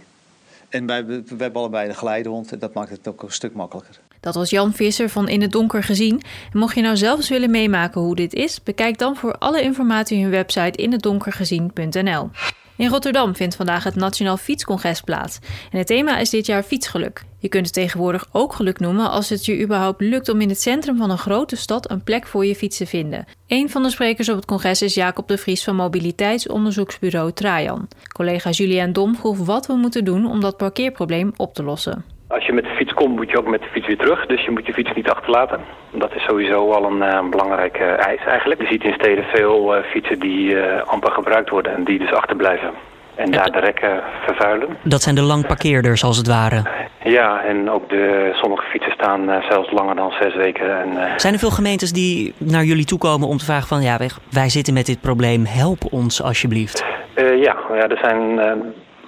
En 0.70 0.86
wij, 0.86 1.06
we 1.06 1.24
hebben 1.38 1.54
allebei 1.54 1.88
de 1.88 1.94
geleidehond 1.94 2.52
en 2.52 2.60
dat 2.60 2.74
maakt 2.74 2.90
het 2.90 3.08
ook 3.08 3.24
een 3.24 3.32
stuk 3.32 3.54
makkelijker. 3.54 4.00
Dat 4.20 4.36
was 4.36 4.50
Jan 4.50 4.74
Visser 4.74 5.10
van 5.10 5.30
In 5.30 5.42
het 5.42 5.52
Donker 5.52 5.84
gezien. 5.84 6.22
En 6.54 6.60
mocht 6.60 6.76
je 6.76 6.82
nou 6.82 6.98
zelfs 6.98 7.30
willen 7.30 7.52
meemaken 7.52 8.02
hoe 8.02 8.16
dit 8.16 8.34
is, 8.34 8.64
bekijk 8.64 8.98
dan 8.98 9.16
voor 9.16 9.38
alle 9.38 9.62
informatie 9.62 10.22
hun 10.22 10.32
website 10.32 10.82
inhetdonkergezien.nl. 10.82 12.30
In 12.78 12.90
Rotterdam 12.90 13.36
vindt 13.36 13.56
vandaag 13.56 13.84
het 13.84 13.96
Nationaal 13.96 14.38
Fietscongres 14.38 15.02
plaats. 15.02 15.40
En 15.72 15.78
het 15.78 15.88
thema 15.88 16.18
is 16.18 16.30
dit 16.30 16.46
jaar 16.46 16.64
fietsgeluk. 16.64 17.24
Je 17.40 17.48
kunt 17.48 17.66
het 17.66 17.74
tegenwoordig 17.74 18.28
ook 18.32 18.54
geluk 18.54 18.80
noemen 18.80 19.10
als 19.10 19.30
het 19.30 19.46
je 19.46 19.62
überhaupt 19.62 20.02
lukt 20.02 20.30
om 20.30 20.42
in 20.42 20.50
het 20.50 20.62
centrum 20.62 20.98
van 20.98 21.10
een 21.10 21.18
grote 21.18 21.56
stad 21.56 21.92
een 21.92 22.04
plek 22.04 22.28
voor 22.28 22.46
je 22.46 22.56
fiets 22.56 22.78
te 22.78 22.86
vinden. 22.86 23.26
Een 23.48 23.70
van 23.70 23.84
de 23.84 23.90
sprekers 23.90 24.30
op 24.30 24.36
het 24.36 24.46
congres 24.46 24.82
is 24.82 24.94
Jacob 24.94 25.28
de 25.28 25.38
Vries 25.38 25.64
van 25.64 25.76
mobiliteitsonderzoeksbureau 25.76 27.32
Trajan. 27.34 27.88
Collega 28.14 28.50
Julian 28.50 28.94
Dom 28.94 29.16
vroeg 29.16 29.38
wat 29.38 29.66
we 29.66 29.74
moeten 29.74 30.06
doen 30.06 30.26
om 30.26 30.40
dat 30.40 30.58
parkeerprobleem 30.58 31.34
op 31.36 31.54
te 31.54 31.64
lossen. 31.64 32.17
Als 32.28 32.46
je 32.46 32.54
met 32.54 32.64
de 32.64 32.76
fiets 32.76 32.94
komt, 32.94 33.16
moet 33.16 33.30
je 33.30 33.38
ook 33.38 33.48
met 33.48 33.62
de 33.62 33.70
fiets 33.72 33.88
weer 33.88 33.98
terug. 33.98 34.26
Dus 34.26 34.46
je 34.46 34.52
moet 34.52 34.66
je 34.66 34.74
fiets 34.74 34.94
niet 34.96 35.10
achterlaten. 35.10 35.60
Dat 35.92 36.16
is 36.16 36.24
sowieso 36.24 36.72
al 36.72 36.84
een 36.84 36.98
uh, 36.98 37.30
belangrijke 37.30 37.84
eis 37.84 38.20
eigenlijk. 38.26 38.62
Je 38.62 38.68
ziet 38.68 38.84
in 38.84 38.94
steden 38.94 39.24
veel 39.24 39.78
uh, 39.78 39.84
fietsen 39.84 40.20
die 40.20 40.50
uh, 40.50 40.82
amper 40.86 41.12
gebruikt 41.12 41.50
worden 41.50 41.76
en 41.76 41.84
die 41.84 42.00
dus 42.00 42.14
achterblijven. 42.14 42.72
En 43.16 43.32
daar 43.32 43.52
de 43.52 43.60
rekken 43.60 44.02
vervuilen. 44.26 44.78
Dat 44.84 45.02
zijn 45.02 45.16
de 45.16 45.22
langparkeerders 45.22 46.04
als 46.04 46.18
het 46.18 46.28
ware? 46.28 46.62
Ja, 47.04 47.44
en 47.44 47.70
ook 47.70 47.90
de, 47.90 48.30
sommige 48.34 48.66
fietsen 48.66 48.92
staan 48.92 49.44
zelfs 49.50 49.72
langer 49.72 49.96
dan 49.96 50.12
zes 50.12 50.36
weken. 50.36 50.82
En, 50.82 51.20
zijn 51.20 51.34
er 51.34 51.40
veel 51.40 51.52
gemeentes 51.52 51.92
die 51.92 52.34
naar 52.38 52.64
jullie 52.64 52.86
toe 52.86 53.00
komen 53.00 53.28
om 53.28 53.38
te 53.38 53.46
vragen 53.46 53.68
van... 53.68 53.82
ja, 53.82 53.98
wij 54.32 54.50
zitten 54.50 54.74
met 54.74 54.86
dit 54.86 55.02
probleem, 55.02 55.46
help 55.46 55.80
ons 55.92 56.24
alsjeblieft? 56.24 56.86
ja, 57.16 57.56
ja, 57.74 57.88
er 57.88 58.00
zijn 58.02 58.40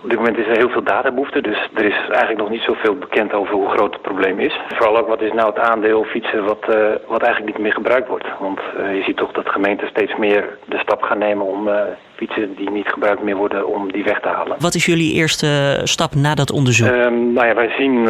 op 0.03 0.09
dit 0.09 0.17
moment 0.17 0.37
is 0.37 0.47
er 0.47 0.57
heel 0.57 0.69
veel 0.69 0.83
databehoefte, 0.83 1.41
dus 1.41 1.57
er 1.73 1.85
is 1.85 1.97
eigenlijk 2.07 2.37
nog 2.37 2.49
niet 2.49 2.61
zoveel 2.61 2.95
bekend 2.95 3.33
over 3.33 3.53
hoe 3.53 3.69
groot 3.69 3.93
het 3.93 4.01
probleem 4.01 4.39
is. 4.39 4.59
Vooral 4.67 4.97
ook 4.97 5.07
wat 5.07 5.21
is 5.21 5.33
nou 5.33 5.47
het 5.53 5.59
aandeel 5.59 6.03
fietsen 6.03 6.43
wat, 6.43 6.65
uh, 6.69 6.75
wat 7.07 7.21
eigenlijk 7.23 7.53
niet 7.53 7.65
meer 7.65 7.73
gebruikt 7.73 8.07
wordt. 8.07 8.25
Want 8.39 8.59
uh, 8.59 8.95
je 8.95 9.03
ziet 9.03 9.17
toch 9.17 9.31
dat 9.31 9.49
gemeenten 9.49 9.87
steeds 9.87 10.15
meer 10.17 10.57
de 10.65 10.77
stap 10.77 11.01
gaan 11.01 11.17
nemen 11.17 11.45
om 11.45 11.67
uh, 11.67 11.81
fietsen 12.15 12.55
die 12.55 12.69
niet 12.69 12.87
gebruikt 12.87 13.23
meer 13.23 13.35
worden, 13.35 13.67
om 13.67 13.91
die 13.91 14.03
weg 14.03 14.19
te 14.19 14.27
halen. 14.27 14.55
Wat 14.59 14.75
is 14.75 14.85
jullie 14.85 15.13
eerste 15.13 15.81
stap 15.83 16.15
na 16.15 16.35
dat 16.35 16.51
onderzoek? 16.51 16.87
Ehm, 16.87 17.33
nou 17.33 17.47
ja, 17.47 17.53
wij 17.55 17.73
zien 17.77 18.05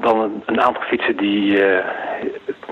dan 0.00 0.42
een 0.46 0.60
aantal 0.60 0.82
fietsen 0.82 1.16
die 1.16 1.62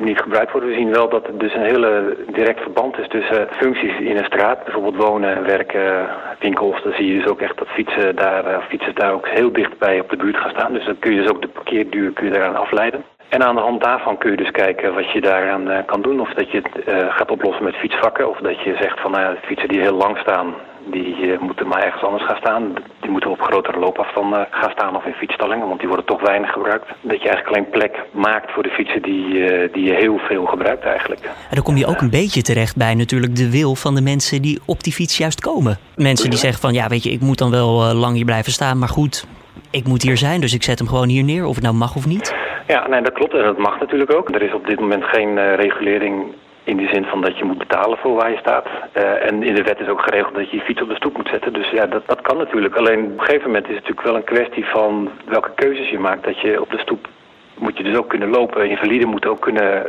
niet 0.01 0.21
gebruikt 0.21 0.53
worden. 0.53 0.71
We 0.71 0.77
zien 0.77 0.93
wel 0.93 1.09
dat 1.09 1.27
er 1.27 1.39
dus 1.39 1.55
een 1.55 1.65
hele 1.65 2.17
direct 2.33 2.61
verband 2.61 2.99
is 2.99 3.09
tussen 3.09 3.49
functies 3.51 3.99
in 3.99 4.17
een 4.17 4.25
straat. 4.25 4.65
Bijvoorbeeld 4.65 5.05
wonen, 5.05 5.45
werken, 5.47 6.09
winkels. 6.39 6.83
Dan 6.83 6.93
zie 6.93 7.07
je 7.07 7.21
dus 7.21 7.31
ook 7.31 7.41
echt 7.41 7.59
dat 7.59 7.69
fietsen 7.69 8.17
daar, 8.17 8.45
uh, 8.51 8.59
fietsers 8.69 8.95
daar 8.95 9.13
ook 9.13 9.29
heel 9.29 9.53
dichtbij 9.53 10.01
op 10.01 10.11
de 10.11 10.17
buurt 10.17 10.37
gaan 10.37 10.51
staan. 10.51 10.73
Dus 10.73 10.85
dan 10.85 10.99
kun 10.99 11.15
je 11.15 11.21
dus 11.21 11.31
ook 11.31 11.43
de 11.43 11.49
parkeerduur 11.49 12.13
kun 12.13 12.27
je 12.27 12.33
daaraan 12.33 12.57
afleiden. 12.57 13.05
En 13.29 13.43
aan 13.43 13.55
de 13.55 13.61
hand 13.61 13.83
daarvan 13.83 14.19
kun 14.19 14.31
je 14.31 14.37
dus 14.37 14.51
kijken 14.51 14.95
wat 14.95 15.11
je 15.11 15.21
daaraan 15.21 15.71
uh, 15.71 15.79
kan 15.87 16.03
doen. 16.03 16.21
Of 16.21 16.35
dat 16.35 16.51
je 16.51 16.63
het 16.63 17.13
gaat 17.13 17.31
oplossen 17.31 17.65
met 17.65 17.77
fietsvakken. 17.77 18.29
Of 18.29 18.39
dat 18.39 18.61
je 18.61 18.77
zegt 18.81 19.01
van 19.01 19.11
nou 19.11 19.23
ja, 19.23 19.41
fietsen 19.43 19.69
die 19.69 19.81
heel 19.81 19.97
lang 19.97 20.19
staan, 20.19 20.55
Die 20.87 21.39
moeten 21.41 21.69
maar 21.69 21.83
ergens 21.83 22.03
anders 22.03 22.25
gaan 22.25 22.37
staan. 22.37 22.75
Die 23.01 23.11
moeten 23.11 23.31
op 23.31 23.41
grotere 23.41 23.79
loopafstanden 23.79 24.47
gaan 24.51 24.71
staan 24.71 24.97
of 24.97 25.05
in 25.05 25.13
fietsstallingen, 25.13 25.69
want 25.69 25.79
die 25.79 25.89
worden 25.89 26.07
toch 26.07 26.21
weinig 26.21 26.53
gebruikt. 26.53 26.87
Dat 27.01 27.23
je 27.23 27.29
eigenlijk 27.29 27.49
alleen 27.49 27.71
plek 27.71 28.05
maakt 28.11 28.53
voor 28.53 28.63
de 28.63 28.69
fietsen 28.69 29.03
die, 29.03 29.27
die 29.73 29.85
je 29.85 29.95
heel 29.95 30.19
veel 30.19 30.45
gebruikt 30.45 30.85
eigenlijk. 30.85 31.25
En 31.25 31.55
dan 31.55 31.63
kom 31.63 31.77
je 31.77 31.87
ook 31.87 32.01
een 32.01 32.11
beetje 32.11 32.43
terecht 32.43 32.77
bij 32.77 32.95
natuurlijk 32.95 33.37
de 33.37 33.51
wil 33.51 33.75
van 33.75 33.95
de 33.95 34.03
mensen 34.03 34.43
die 34.43 34.61
op 34.67 34.83
die 34.83 34.93
fiets 34.93 35.19
juist 35.19 35.41
komen. 35.41 35.79
Mensen 35.97 36.31
die 36.31 36.39
zeggen 36.39 36.61
van 36.61 36.73
ja 36.73 36.89
weet 36.89 37.03
je, 37.03 37.11
ik 37.11 37.21
moet 37.21 37.39
dan 37.39 37.51
wel 37.51 37.95
lang 37.95 38.15
hier 38.15 38.25
blijven 38.25 38.53
staan, 38.53 38.79
maar 38.79 38.89
goed, 38.89 39.27
ik 39.71 39.87
moet 39.87 40.03
hier 40.03 40.17
zijn, 40.17 40.41
dus 40.41 40.55
ik 40.55 40.63
zet 40.63 40.79
hem 40.79 40.89
gewoon 40.89 41.09
hier 41.09 41.25
neer, 41.25 41.45
of 41.47 41.55
het 41.55 41.65
nou 41.65 41.75
mag 41.75 41.97
of 41.97 42.07
niet. 42.07 42.35
Ja, 42.67 42.89
nee, 42.89 43.03
dat 43.03 43.13
klopt 43.13 43.35
en 43.35 43.43
dat 43.43 43.59
mag 43.59 43.81
natuurlijk 43.81 44.15
ook. 44.15 44.35
Er 44.35 44.43
is 44.43 44.55
op 44.55 44.67
dit 44.67 44.81
moment 44.81 45.05
geen 45.05 45.37
uh, 45.37 45.55
regulering 45.55 46.25
in 46.65 46.77
die 46.77 46.89
zin 46.89 47.05
van 47.05 47.21
dat 47.21 47.39
je 47.39 47.45
moet 47.45 47.59
betalen 47.59 47.99
voor 47.99 48.15
waar 48.15 48.31
je 48.31 48.37
staat. 48.37 48.67
Uh, 48.97 49.27
en 49.29 49.43
in 49.43 49.55
de 49.55 49.63
wet 49.63 49.81
is 49.81 49.89
ook 49.89 50.03
geregeld 50.03 50.35
dat 50.35 50.51
je 50.51 50.57
je 50.57 50.63
fiets 50.63 50.83
op 50.83 50.89
de 50.89 50.95
stoep 50.95 51.17
moet 51.17 51.29
zetten. 51.29 51.53
Dus 51.53 51.71
ja, 51.71 51.87
dat, 51.87 52.03
dat 52.07 52.21
kan 52.21 52.37
natuurlijk. 52.37 52.77
Alleen 52.77 53.05
op 53.05 53.19
een 53.19 53.25
gegeven 53.25 53.47
moment 53.47 53.69
is 53.69 53.75
het 53.75 53.83
natuurlijk 53.83 54.07
wel 54.07 54.17
een 54.17 54.35
kwestie 54.35 54.65
van 54.65 55.11
welke 55.25 55.51
keuzes 55.55 55.89
je 55.89 55.99
maakt. 55.99 56.25
Dat 56.25 56.41
je 56.41 56.61
op 56.61 56.71
de 56.71 56.79
stoep 56.79 57.09
moet 57.59 57.77
je 57.77 57.83
dus 57.83 57.97
ook 57.97 58.09
kunnen 58.09 58.31
lopen. 58.31 58.71
Invaliden 58.71 59.09
moeten 59.09 59.31
ook 59.31 59.41
kunnen 59.41 59.87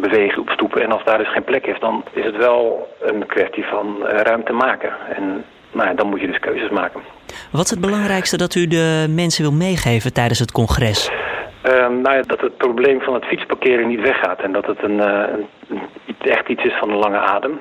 bewegen 0.00 0.40
op 0.40 0.50
stoepen. 0.50 0.82
En 0.82 0.92
als 0.92 1.04
daar 1.04 1.18
dus 1.18 1.32
geen 1.32 1.44
plek 1.44 1.66
is, 1.66 1.80
dan 1.80 2.04
is 2.12 2.24
het 2.24 2.36
wel 2.36 2.88
een 3.00 3.26
kwestie 3.26 3.64
van 3.64 3.96
uh, 4.00 4.08
ruimte 4.08 4.52
maken. 4.52 4.92
En 5.16 5.44
nou, 5.72 5.94
dan 5.94 6.08
moet 6.08 6.20
je 6.20 6.26
dus 6.26 6.38
keuzes 6.38 6.70
maken. 6.70 7.00
Wat 7.52 7.64
is 7.64 7.70
het 7.70 7.80
belangrijkste 7.80 8.36
dat 8.36 8.54
u 8.54 8.66
de 8.66 9.06
mensen 9.08 9.42
wil 9.42 9.52
meegeven 9.52 10.12
tijdens 10.12 10.38
het 10.38 10.52
congres? 10.52 11.10
Uh, 11.66 11.88
nou 11.88 12.16
ja, 12.16 12.22
dat 12.22 12.40
het 12.40 12.56
probleem 12.56 13.00
van 13.00 13.14
het 13.14 13.24
fietsparkeren 13.24 13.88
niet 13.88 14.00
weggaat 14.00 14.40
en 14.40 14.52
dat 14.52 14.66
het 14.66 14.82
een, 14.82 14.98
uh, 14.98 15.22
een, 15.68 15.80
echt 16.26 16.48
iets 16.48 16.64
is 16.64 16.78
van 16.78 16.90
een 16.90 16.98
lange 16.98 17.18
adem. 17.18 17.60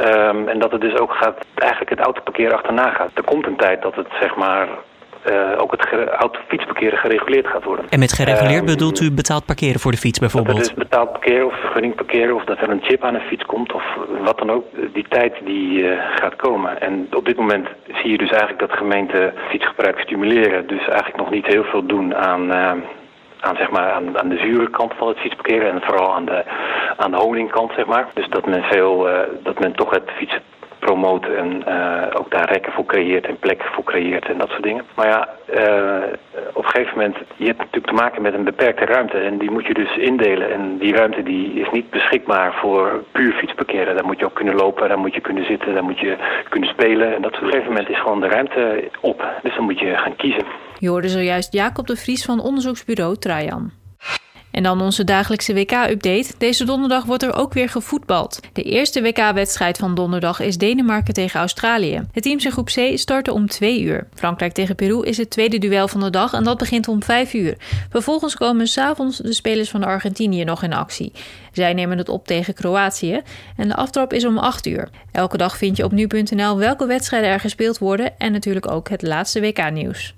Um, 0.00 0.48
en 0.48 0.58
dat 0.58 0.72
het 0.72 0.80
dus 0.80 0.98
ook 0.98 1.12
gaat, 1.12 1.46
eigenlijk 1.54 1.90
het 1.90 2.00
autoparkeren 2.00 2.56
achterna 2.56 2.90
gaat. 2.90 3.10
Er 3.14 3.24
komt 3.24 3.46
een 3.46 3.56
tijd 3.56 3.82
dat 3.82 3.94
het 3.94 4.06
zeg 4.20 4.36
maar 4.36 4.68
uh, 5.30 5.62
ook 5.62 5.70
het 5.70 6.08
autofietsparkeren 6.10 6.98
gereguleerd 6.98 7.46
gaat 7.46 7.64
worden. 7.64 7.84
En 7.88 7.98
met 7.98 8.12
gereguleerd 8.12 8.62
uh, 8.62 8.66
bedoelt 8.66 9.00
u 9.00 9.12
betaald 9.12 9.44
parkeren 9.44 9.80
voor 9.80 9.90
de 9.90 9.96
fiets 9.96 10.18
bijvoorbeeld? 10.18 10.56
Dat 10.56 10.66
er 10.68 10.74
dus 10.74 10.84
betaald 10.84 11.12
parkeren 11.12 11.46
of 11.46 11.60
vergunning 11.60 11.94
parkeren 11.94 12.34
of 12.34 12.44
dat 12.44 12.58
er 12.58 12.70
een 12.70 12.82
chip 12.82 13.04
aan 13.04 13.14
een 13.14 13.20
fiets 13.20 13.44
komt 13.44 13.72
of 13.72 13.84
wat 14.24 14.38
dan 14.38 14.50
ook. 14.50 14.64
Die 14.92 15.06
tijd 15.08 15.34
die 15.44 15.78
uh, 15.78 16.00
gaat 16.14 16.36
komen. 16.36 16.80
En 16.80 17.08
op 17.12 17.24
dit 17.24 17.36
moment 17.36 17.68
zie 17.86 18.10
je 18.10 18.18
dus 18.18 18.30
eigenlijk 18.30 18.58
dat 18.58 18.72
gemeenten 18.72 19.34
fietsgebruik 19.48 20.00
stimuleren. 20.00 20.66
Dus 20.66 20.88
eigenlijk 20.88 21.16
nog 21.16 21.30
niet 21.30 21.46
heel 21.46 21.64
veel 21.64 21.86
doen 21.86 22.14
aan 22.14 22.52
aan, 23.40 23.56
zeg 23.56 23.70
maar, 23.70 23.90
aan, 23.92 24.18
aan 24.18 24.28
de 24.28 24.38
zure 24.38 24.70
kant 24.70 24.92
van 24.96 25.08
het 25.08 25.18
fietsparkeren 25.18 25.72
en 25.72 25.80
vooral 25.82 26.14
aan 26.14 26.24
de, 26.24 26.44
aan 26.96 27.10
de 27.10 27.16
honingkant, 27.16 27.72
zeg 27.72 27.86
maar. 27.86 28.08
Dus 28.14 28.28
dat 28.28 28.46
men, 28.46 28.62
veel, 28.62 29.08
uh, 29.08 29.20
dat 29.42 29.58
men 29.58 29.72
toch 29.72 29.90
het 29.90 30.10
fietsen 30.16 30.42
promoot 30.78 31.24
en 31.42 31.62
uh, 31.68 32.02
ook 32.12 32.30
daar 32.30 32.52
rekken 32.52 32.72
voor 32.72 32.84
creëert 32.84 33.26
en 33.26 33.38
plekken 33.38 33.68
voor 33.72 33.84
creëert 33.84 34.26
en 34.28 34.38
dat 34.38 34.48
soort 34.48 34.62
dingen. 34.62 34.84
Maar 34.94 35.08
ja, 35.08 35.28
uh, 35.60 36.12
op 36.54 36.64
een 36.64 36.70
gegeven 36.70 36.98
moment, 36.98 37.16
je 37.36 37.46
hebt 37.46 37.58
natuurlijk 37.58 37.86
te 37.86 38.02
maken 38.02 38.22
met 38.22 38.34
een 38.34 38.44
beperkte 38.44 38.84
ruimte 38.84 39.18
en 39.18 39.38
die 39.38 39.50
moet 39.50 39.66
je 39.66 39.74
dus 39.74 39.96
indelen. 39.96 40.52
En 40.52 40.78
die 40.78 40.94
ruimte 40.94 41.22
die 41.22 41.52
is 41.52 41.70
niet 41.72 41.90
beschikbaar 41.90 42.54
voor 42.60 43.04
puur 43.12 43.32
fietsparkeren. 43.32 43.94
Daar 43.94 44.04
moet 44.06 44.18
je 44.18 44.24
ook 44.24 44.34
kunnen 44.34 44.54
lopen, 44.54 44.88
daar 44.88 44.98
moet 44.98 45.14
je 45.14 45.20
kunnen 45.20 45.44
zitten, 45.44 45.74
daar 45.74 45.84
moet 45.84 46.00
je 46.00 46.16
kunnen 46.48 46.68
spelen. 46.68 47.14
En 47.14 47.22
dat 47.22 47.34
op 47.34 47.42
een 47.42 47.48
gegeven 47.48 47.72
moment 47.72 47.88
is 47.88 48.00
gewoon 48.00 48.20
de 48.20 48.28
ruimte 48.28 48.90
op. 49.00 49.24
Dus 49.42 49.54
dan 49.54 49.64
moet 49.64 49.78
je 49.78 49.96
gaan 49.96 50.16
kiezen. 50.16 50.44
Je 50.78 50.88
hoorde 50.88 51.08
zojuist 51.08 51.52
Jacob 51.52 51.86
de 51.86 51.96
Vries 51.96 52.24
van 52.24 52.40
onderzoeksbureau 52.40 53.16
Trajan. 53.16 53.70
En 54.56 54.62
dan 54.62 54.80
onze 54.80 55.04
dagelijkse 55.04 55.54
WK-update. 55.54 56.26
Deze 56.38 56.64
donderdag 56.64 57.04
wordt 57.04 57.22
er 57.22 57.34
ook 57.34 57.52
weer 57.52 57.68
gevoetbald. 57.68 58.40
De 58.52 58.62
eerste 58.62 59.02
WK-wedstrijd 59.02 59.78
van 59.78 59.94
donderdag 59.94 60.40
is 60.40 60.58
Denemarken 60.58 61.14
tegen 61.14 61.40
Australië. 61.40 62.02
Het 62.12 62.22
teams 62.22 62.44
in 62.44 62.52
groep 62.52 62.66
C 62.66 62.98
starten 62.98 63.32
om 63.32 63.46
2 63.46 63.82
uur. 63.82 64.06
Frankrijk 64.14 64.52
tegen 64.52 64.74
Peru 64.74 65.04
is 65.04 65.16
het 65.16 65.30
tweede 65.30 65.58
duel 65.58 65.88
van 65.88 66.00
de 66.00 66.10
dag 66.10 66.32
en 66.32 66.44
dat 66.44 66.58
begint 66.58 66.88
om 66.88 67.02
5 67.02 67.34
uur. 67.34 67.56
Vervolgens 67.90 68.36
komen 68.36 68.66
s'avonds 68.66 69.18
de 69.18 69.32
spelers 69.32 69.70
van 69.70 69.84
Argentinië 69.84 70.44
nog 70.44 70.62
in 70.62 70.72
actie. 70.72 71.12
Zij 71.52 71.72
nemen 71.72 71.98
het 71.98 72.08
op 72.08 72.26
tegen 72.26 72.54
Kroatië 72.54 73.20
en 73.56 73.68
de 73.68 73.76
aftrap 73.76 74.12
is 74.12 74.24
om 74.24 74.38
8 74.38 74.66
uur. 74.66 74.88
Elke 75.12 75.36
dag 75.36 75.56
vind 75.56 75.76
je 75.76 75.84
op 75.84 75.92
nu.nl 75.92 76.58
welke 76.58 76.86
wedstrijden 76.86 77.30
er 77.30 77.40
gespeeld 77.40 77.78
worden 77.78 78.18
en 78.18 78.32
natuurlijk 78.32 78.70
ook 78.70 78.88
het 78.88 79.02
laatste 79.02 79.40
WK-nieuws. 79.40 80.14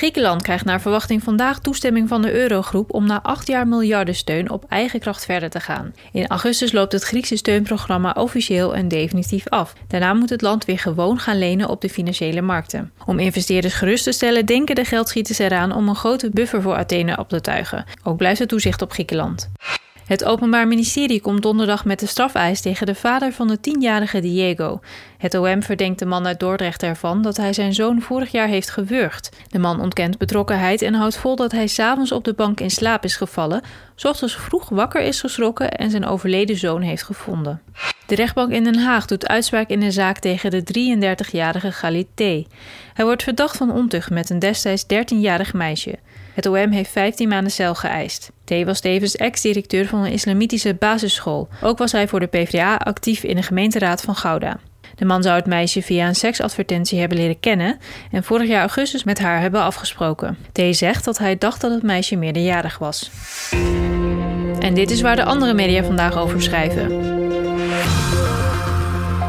Griekenland 0.00 0.42
krijgt 0.42 0.64
naar 0.64 0.80
verwachting 0.80 1.22
vandaag 1.22 1.58
toestemming 1.58 2.08
van 2.08 2.22
de 2.22 2.32
Eurogroep 2.32 2.94
om 2.94 3.06
na 3.06 3.22
acht 3.22 3.46
jaar 3.46 3.68
miljardensteun 3.68 4.50
op 4.50 4.64
eigen 4.68 5.00
kracht 5.00 5.24
verder 5.24 5.50
te 5.50 5.60
gaan. 5.60 5.94
In 6.12 6.26
augustus 6.26 6.72
loopt 6.72 6.92
het 6.92 7.02
Griekse 7.02 7.36
steunprogramma 7.36 8.12
officieel 8.18 8.74
en 8.74 8.88
definitief 8.88 9.48
af. 9.48 9.72
Daarna 9.88 10.14
moet 10.14 10.30
het 10.30 10.42
land 10.42 10.64
weer 10.64 10.78
gewoon 10.78 11.18
gaan 11.18 11.38
lenen 11.38 11.68
op 11.68 11.80
de 11.80 11.88
financiële 11.88 12.40
markten. 12.40 12.92
Om 13.06 13.18
investeerders 13.18 13.74
gerust 13.74 14.04
te 14.04 14.12
stellen, 14.12 14.46
denken 14.46 14.74
de 14.74 14.84
geldschieters 14.84 15.38
eraan 15.38 15.72
om 15.72 15.88
een 15.88 15.94
grote 15.94 16.30
buffer 16.30 16.62
voor 16.62 16.74
Athene 16.74 17.18
op 17.18 17.28
te 17.28 17.40
tuigen. 17.40 17.84
Ook 18.02 18.16
blijft 18.16 18.38
het 18.38 18.48
toezicht 18.48 18.82
op 18.82 18.92
Griekenland. 18.92 19.50
Het 20.06 20.24
Openbaar 20.24 20.68
Ministerie 20.68 21.20
komt 21.20 21.42
donderdag 21.42 21.84
met 21.84 22.00
de 22.00 22.06
strafeis 22.06 22.60
tegen 22.60 22.86
de 22.86 22.94
vader 22.94 23.32
van 23.32 23.48
de 23.48 23.60
tienjarige 23.60 24.20
Diego. 24.20 24.80
Het 25.18 25.34
OM 25.34 25.62
verdenkt 25.62 25.98
de 25.98 26.06
man 26.06 26.26
uit 26.26 26.40
Dordrecht 26.40 26.82
ervan 26.82 27.22
dat 27.22 27.36
hij 27.36 27.52
zijn 27.52 27.74
zoon 27.74 28.00
vorig 28.00 28.30
jaar 28.30 28.48
heeft 28.48 28.70
gewurgd. 28.70 29.30
De 29.48 29.58
man 29.58 29.80
ontkent 29.80 30.18
betrokkenheid 30.18 30.82
en 30.82 30.94
houdt 30.94 31.16
vol 31.16 31.36
dat 31.36 31.52
hij 31.52 31.66
s'avonds 31.66 32.12
op 32.12 32.24
de 32.24 32.34
bank 32.34 32.60
in 32.60 32.70
slaap 32.70 33.04
is 33.04 33.16
gevallen, 33.16 33.62
ochtends 34.02 34.36
vroeg 34.36 34.68
wakker 34.68 35.02
is 35.02 35.20
geschrokken 35.20 35.70
en 35.70 35.90
zijn 35.90 36.06
overleden 36.06 36.56
zoon 36.56 36.82
heeft 36.82 37.02
gevonden. 37.02 37.62
De 38.06 38.14
rechtbank 38.14 38.52
in 38.52 38.64
Den 38.64 38.78
Haag 38.78 39.06
doet 39.06 39.28
uitspraak 39.28 39.68
in 39.68 39.80
de 39.80 39.90
zaak 39.90 40.18
tegen 40.18 40.50
de 40.50 40.96
33-jarige 40.96 41.72
Galit 41.72 42.06
T. 42.14 42.20
Hij 42.94 43.04
wordt 43.04 43.22
verdacht 43.22 43.56
van 43.56 43.72
ontucht 43.72 44.10
met 44.10 44.30
een 44.30 44.38
destijds 44.38 44.84
13-jarig 44.84 45.52
meisje. 45.52 45.98
Het 46.36 46.46
OM 46.46 46.70
heeft 46.70 46.90
15 46.90 47.28
maanden 47.28 47.52
cel 47.52 47.74
geëist. 47.74 48.30
T 48.44 48.64
was 48.64 48.80
tevens 48.80 49.16
ex-directeur 49.16 49.86
van 49.86 50.04
een 50.04 50.12
islamitische 50.12 50.74
basisschool. 50.74 51.48
Ook 51.62 51.78
was 51.78 51.92
hij 51.92 52.08
voor 52.08 52.20
de 52.20 52.26
PvdA 52.26 52.76
actief 52.76 53.22
in 53.22 53.36
de 53.36 53.42
gemeenteraad 53.42 54.02
van 54.02 54.16
Gouda. 54.16 54.58
De 54.94 55.04
man 55.04 55.22
zou 55.22 55.36
het 55.36 55.46
meisje 55.46 55.82
via 55.82 56.08
een 56.08 56.14
seksadvertentie 56.14 56.98
hebben 56.98 57.18
leren 57.18 57.40
kennen 57.40 57.78
en 58.10 58.24
vorig 58.24 58.48
jaar 58.48 58.60
augustus 58.60 59.04
met 59.04 59.18
haar 59.18 59.40
hebben 59.40 59.62
afgesproken. 59.62 60.38
T 60.52 60.60
zegt 60.70 61.04
dat 61.04 61.18
hij 61.18 61.38
dacht 61.38 61.60
dat 61.60 61.70
het 61.70 61.82
meisje 61.82 62.16
meerderjarig 62.16 62.78
was. 62.78 63.10
En 64.58 64.74
dit 64.74 64.90
is 64.90 65.00
waar 65.00 65.16
de 65.16 65.24
andere 65.24 65.54
media 65.54 65.84
vandaag 65.84 66.16
over 66.16 66.42
schrijven. 66.42 67.15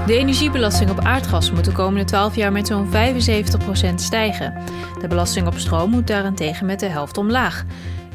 De 0.07 0.17
energiebelasting 0.17 0.89
op 0.89 0.99
aardgas 0.99 1.51
moet 1.51 1.65
de 1.65 1.71
komende 1.71 2.05
12 2.05 2.35
jaar 2.35 2.51
met 2.51 2.67
zo'n 2.67 2.89
75% 2.91 3.93
stijgen. 3.95 4.63
De 5.01 5.07
belasting 5.07 5.47
op 5.47 5.57
stroom 5.57 5.89
moet 5.89 6.07
daarentegen 6.07 6.65
met 6.65 6.79
de 6.79 6.85
helft 6.85 7.17
omlaag. 7.17 7.65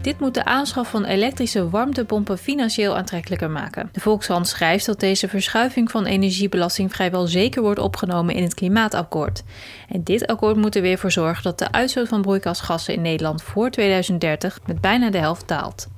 Dit 0.01 0.21
moet 0.21 0.35
de 0.35 0.45
aanschaf 0.45 0.91
van 0.91 1.05
elektrische 1.05 1.71
warmtepompen 1.71 2.39
financieel 2.39 2.97
aantrekkelijker 2.97 3.51
maken. 3.51 3.89
De 3.93 4.01
Volkshand 4.01 4.49
schrijft 4.49 4.87
dat 4.87 5.01
deze 5.01 5.29
verschuiving 5.29 5.91
van 5.91 6.05
energiebelasting 6.07 6.93
vrijwel 6.93 7.27
zeker 7.27 7.63
wordt 7.63 7.81
opgenomen 7.81 8.35
in 8.35 8.43
het 8.43 8.55
klimaatakkoord. 8.55 9.43
En 9.89 10.05
dit 10.05 10.27
akkoord 10.27 10.57
moet 10.57 10.77
er 10.77 10.83
weer 10.83 10.99
voor 10.99 11.13
zorgen 11.13 11.43
dat 11.43 11.59
de 11.59 11.73
uitstoot 11.73 12.09
van 12.09 12.23
broeikasgassen 12.23 12.95
in 12.95 13.03
Nederland 13.03 13.43
voor 13.43 13.71
2030 13.71 14.59
met 14.67 14.81
bijna 14.81 15.11
de 15.11 15.19
helft 15.19 15.49
daalt. 15.49 15.89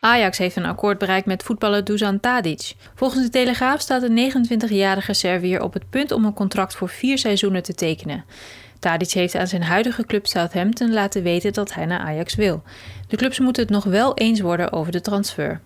Ajax 0.00 0.38
heeft 0.38 0.56
een 0.56 0.64
akkoord 0.64 0.98
bereikt 0.98 1.26
met 1.26 1.42
voetballer 1.42 1.84
Dusan 1.84 2.20
Tadic. 2.20 2.74
Volgens 2.94 3.22
de 3.22 3.30
Telegraaf 3.30 3.80
staat 3.80 4.00
de 4.00 4.32
29-jarige 4.32 5.12
Servier 5.12 5.62
op 5.62 5.72
het 5.72 5.90
punt 5.90 6.12
om 6.12 6.24
een 6.24 6.34
contract 6.34 6.76
voor 6.76 6.88
vier 6.88 7.18
seizoenen 7.18 7.62
te 7.62 7.74
tekenen. 7.74 8.24
Tadic 8.78 9.10
heeft 9.10 9.34
aan 9.34 9.46
zijn 9.46 9.62
huidige 9.62 10.06
club 10.06 10.26
Southampton 10.26 10.92
laten 10.92 11.22
weten 11.22 11.52
dat 11.52 11.74
hij 11.74 11.86
naar 11.86 12.00
Ajax 12.00 12.34
wil. 12.34 12.62
De 13.08 13.16
clubs 13.16 13.38
moeten 13.38 13.62
het 13.62 13.72
nog 13.72 13.84
wel 13.84 14.14
eens 14.14 14.40
worden 14.40 14.72
over 14.72 14.92
de 14.92 15.00
transfer. 15.00 15.60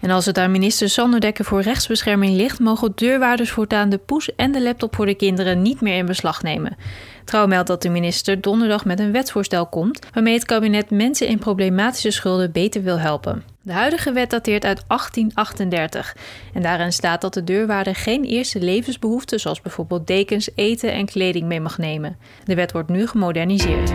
En 0.00 0.10
als 0.10 0.26
het 0.26 0.38
aan 0.38 0.50
minister 0.50 0.88
Sander 0.88 1.20
Dekker 1.20 1.44
voor 1.44 1.60
rechtsbescherming 1.60 2.36
ligt, 2.36 2.58
mogen 2.58 2.92
deurwaarders 2.94 3.50
voortaan 3.50 3.88
de 3.88 3.98
poes 3.98 4.34
en 4.34 4.52
de 4.52 4.62
laptop 4.62 4.94
voor 4.94 5.06
de 5.06 5.14
kinderen 5.14 5.62
niet 5.62 5.80
meer 5.80 5.96
in 5.96 6.06
beslag 6.06 6.42
nemen. 6.42 6.76
Trouw 7.24 7.46
meldt 7.46 7.68
dat 7.68 7.82
de 7.82 7.88
minister 7.88 8.40
donderdag 8.40 8.84
met 8.84 9.00
een 9.00 9.12
wetsvoorstel 9.12 9.66
komt 9.66 10.06
waarmee 10.12 10.34
het 10.34 10.44
kabinet 10.44 10.90
mensen 10.90 11.26
in 11.26 11.38
problematische 11.38 12.10
schulden 12.10 12.52
beter 12.52 12.82
wil 12.82 12.98
helpen. 12.98 13.42
De 13.62 13.72
huidige 13.72 14.12
wet 14.12 14.30
dateert 14.30 14.64
uit 14.64 14.84
1838 14.86 16.16
en 16.54 16.62
daarin 16.62 16.92
staat 16.92 17.20
dat 17.20 17.34
de 17.34 17.44
deurwaarder 17.44 17.94
geen 17.94 18.24
eerste 18.24 18.60
levensbehoeften 18.60 19.40
zoals 19.40 19.60
bijvoorbeeld 19.60 20.06
dekens, 20.06 20.48
eten 20.54 20.92
en 20.92 21.06
kleding 21.06 21.46
mee 21.46 21.60
mag 21.60 21.78
nemen. 21.78 22.16
De 22.44 22.54
wet 22.54 22.72
wordt 22.72 22.88
nu 22.88 23.06
gemoderniseerd. 23.06 23.90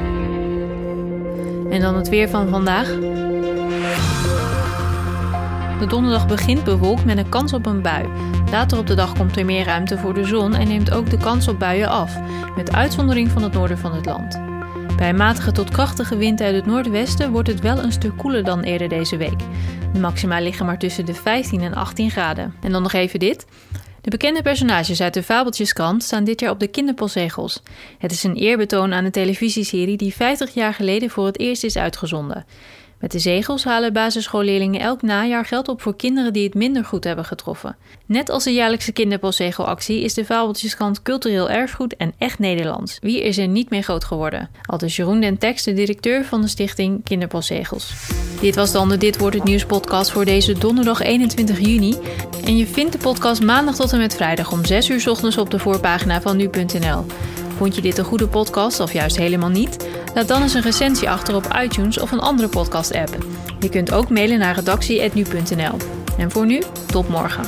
En 1.69 1.81
dan 1.81 1.95
het 1.95 2.09
weer 2.09 2.29
van 2.29 2.49
vandaag. 2.49 2.97
De 5.79 5.85
donderdag 5.85 6.27
begint 6.27 6.63
bewolkt 6.63 7.05
met 7.05 7.17
een 7.17 7.29
kans 7.29 7.53
op 7.53 7.65
een 7.65 7.81
bui. 7.81 8.09
Later 8.51 8.77
op 8.77 8.87
de 8.87 8.95
dag 8.95 9.13
komt 9.13 9.37
er 9.37 9.45
meer 9.45 9.65
ruimte 9.65 9.97
voor 9.97 10.13
de 10.13 10.25
zon 10.25 10.53
en 10.53 10.67
neemt 10.67 10.91
ook 10.91 11.09
de 11.09 11.17
kans 11.17 11.47
op 11.47 11.59
buien 11.59 11.89
af, 11.89 12.17
met 12.55 12.71
uitzondering 12.73 13.31
van 13.31 13.43
het 13.43 13.53
noorden 13.53 13.77
van 13.77 13.93
het 13.93 14.05
land. 14.05 14.41
Bij 14.97 15.13
matige 15.13 15.51
tot 15.51 15.69
krachtige 15.69 16.17
wind 16.17 16.41
uit 16.41 16.55
het 16.55 16.65
noordwesten 16.65 17.31
wordt 17.31 17.47
het 17.47 17.59
wel 17.59 17.77
een 17.77 17.91
stuk 17.91 18.17
koeler 18.17 18.43
dan 18.43 18.61
eerder 18.61 18.89
deze 18.89 19.17
week. 19.17 19.39
De 19.93 19.99
maxima 19.99 20.39
liggen 20.39 20.65
maar 20.65 20.77
tussen 20.77 21.05
de 21.05 21.13
15 21.13 21.61
en 21.61 21.73
18 21.73 22.11
graden. 22.11 22.53
En 22.61 22.71
dan 22.71 22.81
nog 22.81 22.93
even 22.93 23.19
dit. 23.19 23.45
De 24.01 24.09
bekende 24.09 24.41
personages 24.41 25.01
uit 25.01 25.13
de 25.13 25.23
Fabeltjeskrant 25.23 26.03
staan 26.03 26.23
dit 26.23 26.39
jaar 26.39 26.51
op 26.51 26.59
de 26.59 26.67
kinderpostzegels. 26.67 27.61
Het 27.97 28.11
is 28.11 28.23
een 28.23 28.35
eerbetoon 28.35 28.93
aan 28.93 29.03
de 29.03 29.09
televisieserie 29.09 29.97
die 29.97 30.13
50 30.13 30.53
jaar 30.53 30.73
geleden 30.73 31.09
voor 31.09 31.25
het 31.25 31.39
eerst 31.39 31.63
is 31.63 31.77
uitgezonden. 31.77 32.45
Met 33.05 33.13
de 33.13 33.19
zegels 33.19 33.63
halen 33.63 33.93
basisschoolleerlingen 33.93 34.81
elk 34.81 35.01
najaar 35.01 35.45
geld 35.45 35.67
op 35.67 35.81
voor 35.81 35.95
kinderen 35.95 36.33
die 36.33 36.43
het 36.43 36.53
minder 36.53 36.85
goed 36.85 37.03
hebben 37.03 37.25
getroffen. 37.25 37.75
Net 38.05 38.29
als 38.29 38.43
de 38.43 38.53
jaarlijkse 38.53 38.91
kinderpostzegelactie 38.91 40.01
is 40.01 40.13
de 40.13 40.25
Fabeltjeskrant 40.25 41.01
cultureel 41.01 41.49
erfgoed 41.49 41.95
en 41.95 42.13
echt 42.17 42.39
Nederlands. 42.39 42.97
Wie 43.01 43.23
is 43.23 43.37
er 43.37 43.47
niet 43.47 43.69
mee 43.69 43.81
groot 43.81 44.03
geworden? 44.03 44.49
Al 44.61 44.77
dus 44.77 44.95
Jeroen 44.95 45.19
den 45.19 45.37
Tekst, 45.37 45.65
de 45.65 45.73
directeur 45.73 46.23
van 46.23 46.41
de 46.41 46.47
stichting 46.47 47.03
Kinderpostzegels. 47.03 47.93
Dit 48.41 48.55
was 48.55 48.71
dan 48.71 48.89
de 48.89 48.97
Dit 48.97 49.17
Wordt 49.17 49.35
Het 49.35 49.45
Nieuws 49.45 49.65
podcast 49.65 50.11
voor 50.11 50.25
deze 50.25 50.57
donderdag 50.57 51.01
21 51.01 51.59
juni. 51.59 51.95
En 52.45 52.57
je 52.57 52.67
vindt 52.67 52.91
de 52.91 52.97
podcast 52.97 53.41
maandag 53.41 53.75
tot 53.75 53.91
en 53.91 53.99
met 53.99 54.15
vrijdag 54.15 54.51
om 54.51 54.65
6 54.65 54.89
uur 54.89 55.09
ochtends 55.09 55.37
op 55.37 55.49
de 55.49 55.59
voorpagina 55.59 56.21
van 56.21 56.37
nu.nl. 56.37 57.05
Vond 57.55 57.75
je 57.75 57.81
dit 57.81 57.97
een 57.97 58.05
goede 58.05 58.27
podcast 58.27 58.79
of 58.79 58.93
juist 58.93 59.17
helemaal 59.17 59.49
niet? 59.49 59.87
Laat 60.13 60.27
dan 60.27 60.41
eens 60.41 60.53
een 60.53 60.61
recensie 60.61 61.09
achter 61.09 61.35
op 61.35 61.57
iTunes 61.61 61.99
of 61.99 62.11
een 62.11 62.19
andere 62.19 62.47
podcast-app. 62.47 63.17
Je 63.59 63.69
kunt 63.69 63.91
ook 63.91 64.09
mailen 64.09 64.39
naar 64.39 64.55
redactie.nu.nl. 64.55 65.77
En 66.17 66.31
voor 66.31 66.45
nu, 66.45 66.61
tot 66.85 67.09
morgen. 67.09 67.43